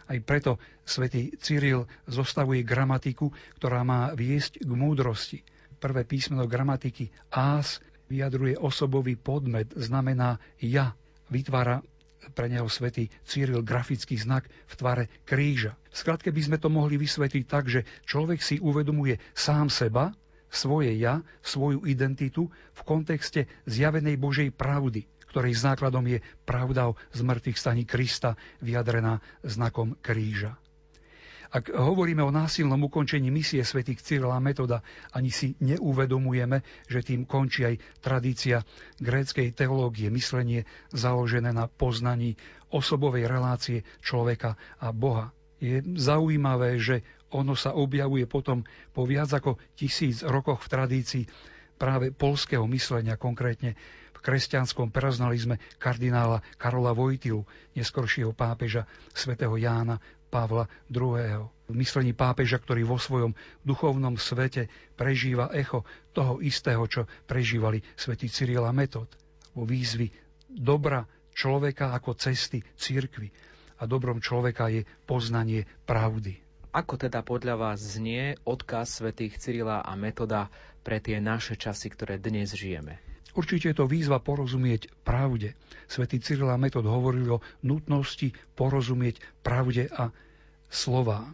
Aj 0.07 0.19
preto 0.21 0.59
svätý 0.91 1.31
Cyril 1.39 1.87
zostavuje 2.03 2.67
gramatiku, 2.67 3.31
ktorá 3.55 3.87
má 3.87 4.11
viesť 4.11 4.59
k 4.59 4.71
múdrosti. 4.75 5.39
Prvé 5.79 6.03
písmeno 6.03 6.43
gramatiky 6.51 7.07
ás 7.31 7.79
vyjadruje 8.11 8.59
osobový 8.59 9.15
podmet, 9.15 9.71
znamená 9.71 10.35
ja. 10.59 10.91
Vytvára 11.31 11.79
pre 12.35 12.51
neho 12.51 12.67
svätý 12.67 13.07
Cyril 13.23 13.63
grafický 13.63 14.19
znak 14.19 14.51
v 14.67 14.73
tvare 14.75 15.03
kríža. 15.23 15.79
Skratke 15.89 16.29
by 16.29 16.41
sme 16.43 16.57
to 16.59 16.67
mohli 16.67 16.99
vysvetliť 16.99 17.45
tak, 17.47 17.71
že 17.71 17.87
človek 18.03 18.43
si 18.43 18.59
uvedomuje 18.61 19.17
sám 19.33 19.71
seba, 19.71 20.11
svoje 20.51 20.91
ja, 20.99 21.23
svoju 21.39 21.87
identitu 21.87 22.51
v 22.51 22.81
kontexte 22.83 23.47
zjavenej 23.63 24.19
Božej 24.19 24.51
pravdy, 24.51 25.07
ktorej 25.31 25.55
základom 25.55 26.03
je 26.11 26.19
pravda 26.43 26.91
o 26.91 26.99
zmrtvých 27.15 27.55
staní 27.55 27.87
Krista 27.87 28.35
vyjadrená 28.59 29.23
znakom 29.47 29.95
kríža. 30.03 30.60
Ak 31.51 31.67
hovoríme 31.67 32.23
o 32.23 32.31
násilnom 32.31 32.79
ukončení 32.87 33.27
misie 33.27 33.67
svätých 33.67 33.99
Cyrila 33.99 34.39
Metoda, 34.39 34.79
ani 35.11 35.27
si 35.27 35.51
neuvedomujeme, 35.59 36.63
že 36.87 37.03
tým 37.03 37.27
končí 37.27 37.67
aj 37.67 37.75
tradícia 37.99 38.63
gréckej 39.03 39.51
teológie, 39.51 40.07
myslenie 40.07 40.63
založené 40.95 41.51
na 41.51 41.67
poznaní 41.67 42.39
osobovej 42.71 43.27
relácie 43.27 43.83
človeka 43.99 44.55
a 44.79 44.95
Boha. 44.95 45.35
Je 45.59 45.83
zaujímavé, 45.83 46.79
že 46.79 47.03
ono 47.35 47.51
sa 47.59 47.75
objavuje 47.75 48.23
potom 48.31 48.63
po 48.95 49.03
viac 49.03 49.35
ako 49.35 49.59
tisíc 49.75 50.23
rokoch 50.23 50.63
v 50.63 50.71
tradícii 50.71 51.23
práve 51.75 52.15
polského 52.15 52.63
myslenia, 52.71 53.19
konkrétne 53.19 53.75
v 54.15 54.19
kresťanskom 54.23 54.87
personalizme 54.87 55.59
kardinála 55.75 56.39
Karola 56.55 56.95
Vojtilu, 56.95 57.43
neskoršieho 57.75 58.31
pápeža 58.31 58.87
svätého 59.11 59.59
Jána 59.59 59.99
Pavla 60.31 60.71
II. 60.87 61.51
V 61.67 61.75
myslení 61.75 62.15
pápeža, 62.15 62.63
ktorý 62.63 62.87
vo 62.87 62.95
svojom 62.95 63.35
duchovnom 63.67 64.15
svete 64.15 64.71
prežíva 64.95 65.51
echo 65.51 65.83
toho 66.15 66.39
istého, 66.39 66.87
čo 66.87 67.03
prežívali 67.27 67.83
svätí 67.99 68.31
Cyril 68.31 68.63
Metod. 68.71 69.11
Vo 69.51 69.67
výzvy 69.67 70.07
dobra 70.47 71.03
človeka 71.35 71.91
ako 71.91 72.15
cesty 72.15 72.63
církvy. 72.79 73.27
A 73.81 73.89
dobrom 73.89 74.23
človeka 74.23 74.71
je 74.71 74.87
poznanie 75.03 75.67
pravdy. 75.83 76.39
Ako 76.71 76.95
teda 76.95 77.19
podľa 77.19 77.59
vás 77.59 77.83
znie 77.83 78.39
odkaz 78.47 79.03
svätých 79.03 79.35
Cyrila 79.35 79.83
a 79.83 79.91
Metoda 79.99 80.47
pre 80.87 81.03
tie 81.03 81.19
naše 81.19 81.59
časy, 81.59 81.91
ktoré 81.91 82.15
dnes 82.15 82.55
žijeme? 82.55 83.10
Určite 83.31 83.71
je 83.71 83.79
to 83.79 83.87
výzva 83.87 84.19
porozumieť 84.19 84.91
pravde. 85.07 85.55
Svetý 85.87 86.19
Cyril 86.19 86.51
a 86.51 86.59
Metod 86.59 86.83
hovoril 86.83 87.39
o 87.39 87.43
nutnosti 87.63 88.31
porozumieť 88.55 89.23
pravde 89.39 89.87
a 89.87 90.11
slovám. 90.67 91.31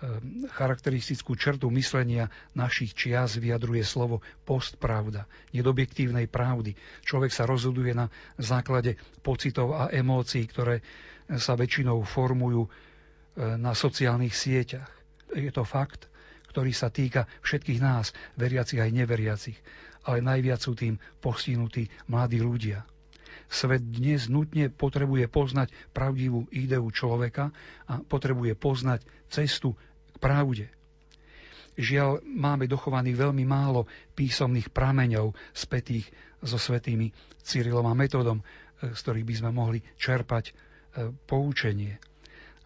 Ehm, 0.00 0.48
charakteristickú 0.48 1.36
črtu 1.36 1.68
myslenia 1.76 2.32
našich 2.56 2.96
čias 2.96 3.36
vyjadruje 3.36 3.84
slovo 3.84 4.24
postpravda, 4.48 5.28
nedobjektívnej 5.52 6.24
pravdy. 6.24 6.72
Človek 7.04 7.30
sa 7.30 7.44
rozhoduje 7.44 7.92
na 7.92 8.08
základe 8.40 8.96
pocitov 9.20 9.76
a 9.76 9.92
emócií, 9.92 10.48
ktoré 10.48 10.80
sa 11.36 11.54
väčšinou 11.54 12.02
formujú 12.02 12.64
e, 12.64 12.70
na 13.60 13.76
sociálnych 13.76 14.32
sieťach. 14.32 14.88
Je 15.36 15.52
to 15.52 15.62
fakt, 15.62 16.08
ktorý 16.48 16.72
sa 16.74 16.88
týka 16.88 17.28
všetkých 17.44 17.78
nás, 17.78 18.10
veriacich 18.34 18.80
aj 18.80 18.90
neveriacich 18.90 19.58
ale 20.04 20.20
najviac 20.20 20.60
sú 20.60 20.72
tým 20.72 20.94
postihnutí 21.18 21.88
mladí 22.06 22.38
ľudia. 22.38 22.84
Svet 23.46 23.82
dnes 23.82 24.30
nutne 24.30 24.70
potrebuje 24.70 25.26
poznať 25.26 25.74
pravdivú 25.90 26.46
ideu 26.50 26.86
človeka 26.88 27.50
a 27.84 27.98
potrebuje 27.98 28.54
poznať 28.54 29.02
cestu 29.26 29.74
k 30.06 30.16
pravde. 30.18 30.66
Žiaľ, 31.74 32.22
máme 32.22 32.66
dochovaných 32.66 33.16
veľmi 33.18 33.42
málo 33.42 33.86
písomných 34.12 34.70
prameňov 34.70 35.32
spätých 35.50 36.06
so 36.38 36.56
svetými 36.56 37.10
Cyrilom 37.40 37.86
a 37.86 37.94
metodom, 37.94 38.38
z 38.78 38.98
ktorých 38.98 39.26
by 39.26 39.34
sme 39.34 39.50
mohli 39.50 39.78
čerpať 39.96 40.44
e, 40.46 40.52
poučenie 41.24 42.09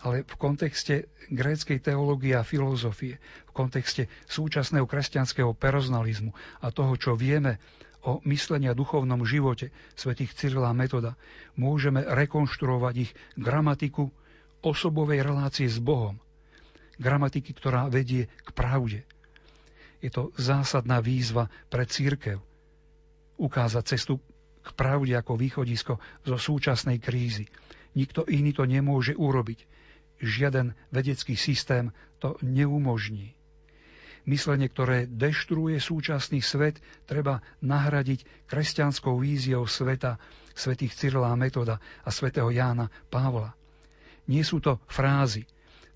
ale 0.04 0.20
v 0.28 0.34
kontexte 0.36 1.08
gréckej 1.32 1.80
teológie 1.80 2.36
a 2.36 2.44
filozofie, 2.44 3.16
v 3.48 3.52
kontexte 3.56 4.12
súčasného 4.28 4.84
kresťanského 4.84 5.56
personalizmu 5.56 6.36
a 6.60 6.68
toho, 6.68 6.92
čo 7.00 7.16
vieme 7.16 7.56
o 8.04 8.20
myslení 8.28 8.68
a 8.68 8.76
duchovnom 8.76 9.24
živote 9.24 9.72
svätých 9.96 10.36
Cyrila 10.36 10.76
Metoda, 10.76 11.16
môžeme 11.56 12.04
rekonštruovať 12.04 12.94
ich 13.00 13.16
gramatiku 13.40 14.12
osobovej 14.60 15.24
relácie 15.24 15.64
s 15.64 15.80
Bohom. 15.80 16.20
Gramatiky, 17.00 17.56
ktorá 17.56 17.88
vedie 17.88 18.28
k 18.44 18.48
pravde. 18.52 19.08
Je 20.04 20.12
to 20.12 20.36
zásadná 20.36 21.00
výzva 21.00 21.48
pre 21.72 21.88
církev. 21.88 22.44
Ukázať 23.40 23.96
cestu 23.96 24.20
k 24.60 24.68
pravde 24.76 25.16
ako 25.16 25.40
východisko 25.40 25.96
zo 26.28 26.36
súčasnej 26.36 27.00
krízy. 27.00 27.48
Nikto 27.96 28.28
iný 28.28 28.52
to 28.52 28.68
nemôže 28.68 29.16
urobiť 29.16 29.64
žiaden 30.26 30.72
vedecký 30.90 31.36
systém 31.36 31.92
to 32.18 32.36
neumožní. 32.40 33.36
Myslenie, 34.24 34.72
ktoré 34.72 35.04
deštruuje 35.04 35.76
súčasný 35.76 36.40
svet, 36.40 36.80
treba 37.04 37.44
nahradiť 37.60 38.48
kresťanskou 38.48 39.20
víziou 39.20 39.68
sveta 39.68 40.16
svetých 40.56 40.96
Cyrila 40.96 41.28
a 41.28 41.36
Metoda 41.36 41.76
a 42.00 42.08
svätého 42.08 42.48
Jána 42.48 42.88
Pavla. 43.12 43.52
Nie 44.24 44.40
sú 44.40 44.64
to 44.64 44.80
frázy. 44.88 45.44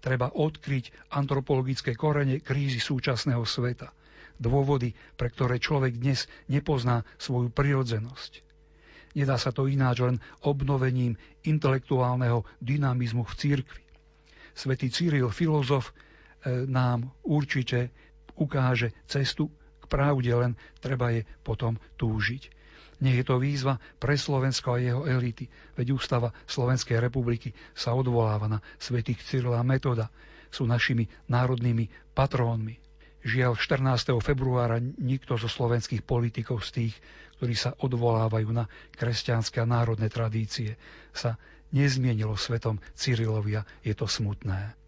Treba 0.04 0.28
odkryť 0.28 0.92
antropologické 1.16 1.96
korene 1.96 2.44
krízy 2.44 2.78
súčasného 2.84 3.42
sveta. 3.48 3.96
Dôvody, 4.36 4.92
pre 5.16 5.32
ktoré 5.32 5.56
človek 5.56 5.96
dnes 5.96 6.28
nepozná 6.52 7.02
svoju 7.16 7.48
prirodzenosť. 7.48 8.44
Nedá 9.16 9.40
sa 9.40 9.50
to 9.50 9.66
ináč 9.66 10.04
len 10.04 10.20
obnovením 10.44 11.16
intelektuálneho 11.42 12.44
dynamizmu 12.60 13.24
v 13.24 13.34
církvi. 13.34 13.87
Svetý 14.58 14.90
Cyril, 14.90 15.30
filozof, 15.30 15.94
e, 16.42 16.66
nám 16.66 17.06
určite 17.22 17.94
ukáže 18.34 18.90
cestu 19.06 19.46
k 19.78 19.84
pravde, 19.86 20.34
len 20.34 20.58
treba 20.82 21.14
je 21.14 21.22
potom 21.46 21.78
túžiť. 21.94 22.58
Nech 22.98 23.14
je 23.14 23.26
to 23.26 23.38
výzva 23.38 23.78
pre 24.02 24.18
Slovensko 24.18 24.74
a 24.74 24.82
jeho 24.82 25.02
elity, 25.06 25.46
veď 25.78 25.94
ústava 25.94 26.34
Slovenskej 26.50 26.98
republiky 26.98 27.54
sa 27.70 27.94
odvoláva 27.94 28.50
na 28.50 28.58
svetých 28.74 29.22
Cyrila 29.22 29.62
Metoda, 29.62 30.10
sú 30.50 30.66
našimi 30.66 31.06
národnými 31.30 31.86
patrónmi. 32.10 32.74
Žiaľ, 33.22 33.54
14. 33.54 34.18
februára 34.18 34.78
nikto 34.80 35.38
zo 35.38 35.46
slovenských 35.46 36.02
politikov 36.02 36.66
z 36.66 36.70
tých, 36.82 36.94
ktorí 37.38 37.54
sa 37.54 37.74
odvolávajú 37.78 38.50
na 38.50 38.66
kresťanské 38.94 39.62
a 39.62 39.70
národné 39.70 40.10
tradície, 40.10 40.74
sa 41.14 41.38
nezmienilo 41.72 42.34
svetom 42.34 42.80
Cyrilovia, 42.94 43.64
je 43.84 43.94
to 43.94 44.06
smutné. 44.06 44.78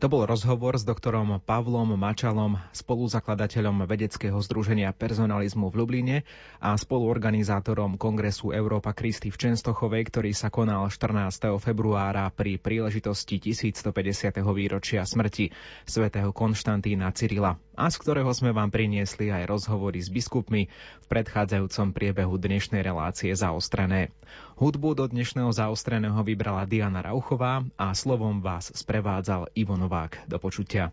To 0.00 0.10
bol 0.10 0.26
rozhovor 0.26 0.74
s 0.74 0.82
doktorom 0.82 1.38
Pavlom 1.46 1.94
Mačalom, 1.94 2.58
spoluzakladateľom 2.74 3.84
vedeckého 3.86 4.34
združenia 4.40 4.90
personalizmu 4.90 5.70
v 5.70 5.74
Lubline 5.78 6.16
a 6.58 6.74
spoluorganizátorom 6.74 8.00
Kongresu 8.00 8.50
Európa 8.50 8.96
Kristy 8.96 9.30
v 9.30 9.38
Čenstochovej, 9.38 10.08
ktorý 10.10 10.34
sa 10.34 10.48
konal 10.48 10.88
14. 10.90 11.54
februára 11.60 12.26
pri 12.34 12.58
príležitosti 12.58 13.38
1150. 13.38 14.42
výročia 14.50 15.06
smrti 15.06 15.54
svätého 15.86 16.34
Konštantína 16.34 17.12
Cyrila 17.14 17.60
a 17.72 17.88
z 17.88 17.96
ktorého 18.00 18.28
sme 18.32 18.52
vám 18.52 18.68
priniesli 18.68 19.32
aj 19.32 19.48
rozhovory 19.48 20.00
s 20.00 20.12
biskupmi 20.12 20.68
v 21.02 21.06
predchádzajúcom 21.08 21.96
priebehu 21.96 22.34
dnešnej 22.36 22.84
relácie 22.84 23.32
zaostrené. 23.32 24.12
Hudbu 24.60 24.94
do 24.96 25.04
dnešného 25.08 25.50
zaostreného 25.52 26.20
vybrala 26.20 26.68
Diana 26.68 27.00
Rauchová 27.00 27.64
a 27.80 27.96
slovom 27.96 28.44
vás 28.44 28.72
sprevádzal 28.72 29.48
Ivo 29.56 29.76
Novák. 29.80 30.28
Do 30.28 30.36
počutia. 30.36 30.92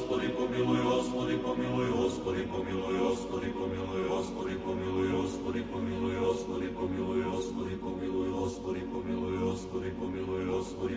Господи 0.00 0.28
помилуй, 0.28 0.82
Господи 0.82 1.36
помилуй, 1.36 1.90
Господи 1.90 2.42
помилуй, 2.44 2.98
Господи 2.98 3.52
помилуй, 3.52 4.08
Господи 4.08 4.56
помилуй, 4.56 5.10
Господи 5.10 5.62
помилуй, 5.62 6.16
Господи 6.20 6.68
помилуй, 6.70 7.22
Господи 7.24 7.76
помилуй, 7.76 8.30
Господи 8.30 8.80
помилуй, 8.80 9.36
Господи 9.38 9.84
помилуй, 9.84 10.08
Господи 10.08 10.96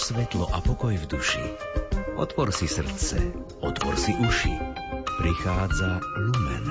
Svetlo 0.00 0.48
a 0.48 0.64
pokoj 0.64 0.96
v 0.96 1.04
duši. 1.04 1.44
Otvor 2.16 2.48
si 2.56 2.64
srdce, 2.64 3.20
otvor 3.60 3.94
si 4.00 4.16
uši. 4.16 4.54
Prichádza 5.20 6.00
Lumen. 6.16 6.69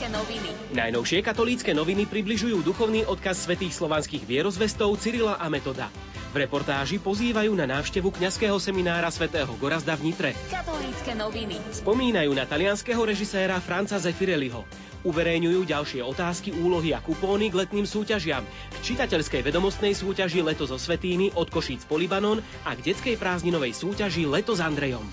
Katolícke 0.00 0.16
noviny. 0.16 0.50
Najnovšie 0.72 1.20
katolícke 1.20 1.70
noviny 1.76 2.08
približujú 2.08 2.64
duchovný 2.64 3.04
odkaz 3.04 3.44
svätých 3.44 3.76
slovanských 3.76 4.24
vierozvestov 4.24 4.96
Cyrila 4.96 5.36
a 5.36 5.52
Metoda. 5.52 5.92
V 6.32 6.40
reportáži 6.40 6.96
pozývajú 6.96 7.52
na 7.52 7.68
návštevu 7.68 8.08
kňazského 8.08 8.56
seminára 8.56 9.12
svätého 9.12 9.52
Gorazda 9.60 10.00
v 10.00 10.08
Nitre. 10.08 10.32
Katolícke 10.48 11.12
noviny. 11.12 11.60
Spomínajú 11.84 12.32
na 12.32 12.48
talianského 12.48 12.96
režiséra 13.04 13.60
Franca 13.60 14.00
Zeffirelliho. 14.00 14.64
Uverejňujú 15.04 15.68
ďalšie 15.68 16.00
otázky, 16.00 16.56
úlohy 16.56 16.96
a 16.96 17.04
kupóny 17.04 17.52
k 17.52 17.60
letným 17.60 17.84
súťažiam, 17.84 18.48
k 18.48 18.76
čitateľskej 18.80 19.52
vedomostnej 19.52 19.92
súťaži 19.92 20.40
Leto 20.40 20.64
zo 20.64 20.80
Svetými 20.80 21.36
od 21.36 21.52
Košíc 21.52 21.84
po 21.84 22.00
Libanon 22.00 22.40
a 22.64 22.72
k 22.72 22.88
detskej 22.88 23.20
prázdninovej 23.20 23.76
súťaži 23.76 24.24
Leto 24.24 24.56
s 24.56 24.64
Andrejom. 24.64 25.04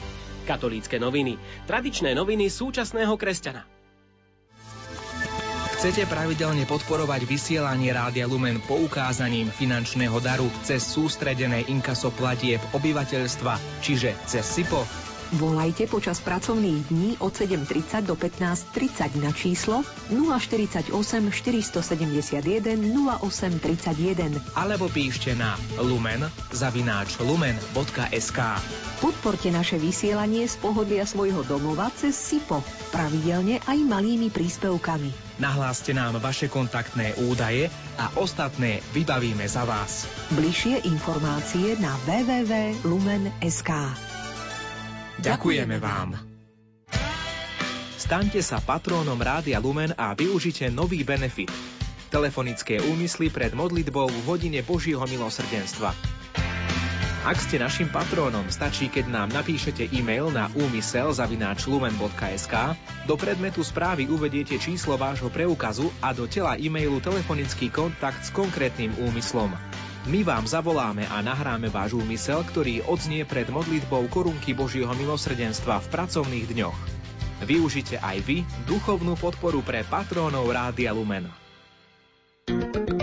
Katolícke 0.47 0.95
noviny. 0.95 1.35
Tradičné 1.67 2.15
noviny 2.15 2.47
súčasného 2.47 3.19
kresťana. 3.19 3.76
Chcete 5.77 6.09
pravidelne 6.09 6.65
podporovať 6.65 7.29
vysielanie 7.29 7.93
Rádia 7.93 8.25
Lumen 8.25 8.57
poukázaním 8.65 9.53
finančného 9.53 10.17
daru 10.25 10.49
cez 10.65 10.81
sústredené 10.81 11.69
inkaso 11.69 12.09
platieb 12.09 12.57
obyvateľstva, 12.73 13.85
čiže 13.85 14.17
cez 14.25 14.41
SIPO? 14.41 15.06
Volajte 15.35 15.91
počas 15.91 16.23
pracovných 16.23 16.87
dní 16.87 17.09
od 17.19 17.35
7.30 17.35 18.07
do 18.07 18.15
15.30 18.15 19.19
na 19.19 19.35
číslo 19.35 19.83
048 20.07 20.95
471 20.95 22.79
0831. 23.19 24.39
Alebo 24.55 24.87
píšte 24.87 25.35
na 25.35 25.59
lumen 25.83 26.23
zavináč 26.55 27.19
lumen.sk. 27.19 28.39
Podporte 29.03 29.51
naše 29.51 29.75
vysielanie 29.75 30.47
z 30.47 30.55
pohodlia 30.63 31.03
svojho 31.03 31.43
domova 31.43 31.91
cez 31.91 32.15
SIPO, 32.15 32.63
pravidelne 32.95 33.59
aj 33.67 33.77
malými 33.83 34.31
príspevkami. 34.31 35.43
Nahláste 35.43 35.91
nám 35.91 36.23
vaše 36.23 36.47
kontaktné 36.47 37.13
údaje 37.27 37.67
a 37.99 38.09
ostatné 38.15 38.79
vybavíme 38.95 39.43
za 39.45 39.67
vás. 39.67 40.07
Bližšie 40.33 40.87
informácie 40.87 41.75
na 41.77 41.93
www.lumen.sk. 42.09 43.71
Ďakujeme 45.17 45.81
vám. 45.81 46.17
Staňte 47.97 48.39
sa 48.39 48.61
patrónom 48.61 49.17
Rádia 49.19 49.57
Lumen 49.59 49.91
a 49.97 50.13
využite 50.13 50.69
nový 50.71 51.03
benefit. 51.03 51.51
Telefonické 52.07 52.79
úmysly 52.79 53.27
pred 53.27 53.51
modlitbou 53.51 54.07
v 54.07 54.23
hodine 54.29 54.63
Božieho 54.63 55.03
milosrdenstva. 55.03 55.91
Ak 57.27 57.43
ste 57.43 57.59
našim 57.59 57.91
patrónom, 57.91 58.47
stačí, 58.47 58.87
keď 58.87 59.11
nám 59.11 59.35
napíšete 59.35 59.91
e-mail 59.91 60.31
na 60.31 60.47
úmysel.lumen.sk, 60.55 62.53
do 63.03 63.19
predmetu 63.19 63.67
správy 63.67 64.07
uvediete 64.07 64.55
číslo 64.55 64.95
vášho 64.95 65.27
preukazu 65.27 65.91
a 65.99 66.15
do 66.15 66.23
tela 66.31 66.55
e-mailu 66.55 67.03
telefonický 67.03 67.67
kontakt 67.67 68.23
s 68.23 68.31
konkrétnym 68.31 68.95
úmyslom. 69.03 69.51
My 70.07 70.23
vám 70.23 70.47
zavoláme 70.47 71.03
a 71.11 71.19
nahráme 71.19 71.67
váš 71.67 71.99
úmysel, 71.99 72.39
ktorý 72.47 72.79
odznie 72.87 73.27
pred 73.27 73.51
modlitbou 73.51 74.07
korunky 74.07 74.55
Božieho 74.55 74.95
milosrdenstva 74.95 75.83
v 75.83 75.87
pracovných 75.91 76.47
dňoch. 76.47 76.79
Využite 77.43 77.99
aj 77.99 78.23
vy 78.23 78.47
duchovnú 78.71 79.19
podporu 79.19 79.59
pre 79.59 79.83
patrónov 79.83 80.47
Rádia 80.47 80.95
Lumen. 80.95 81.27
thank 82.47 82.87
you 82.87 82.96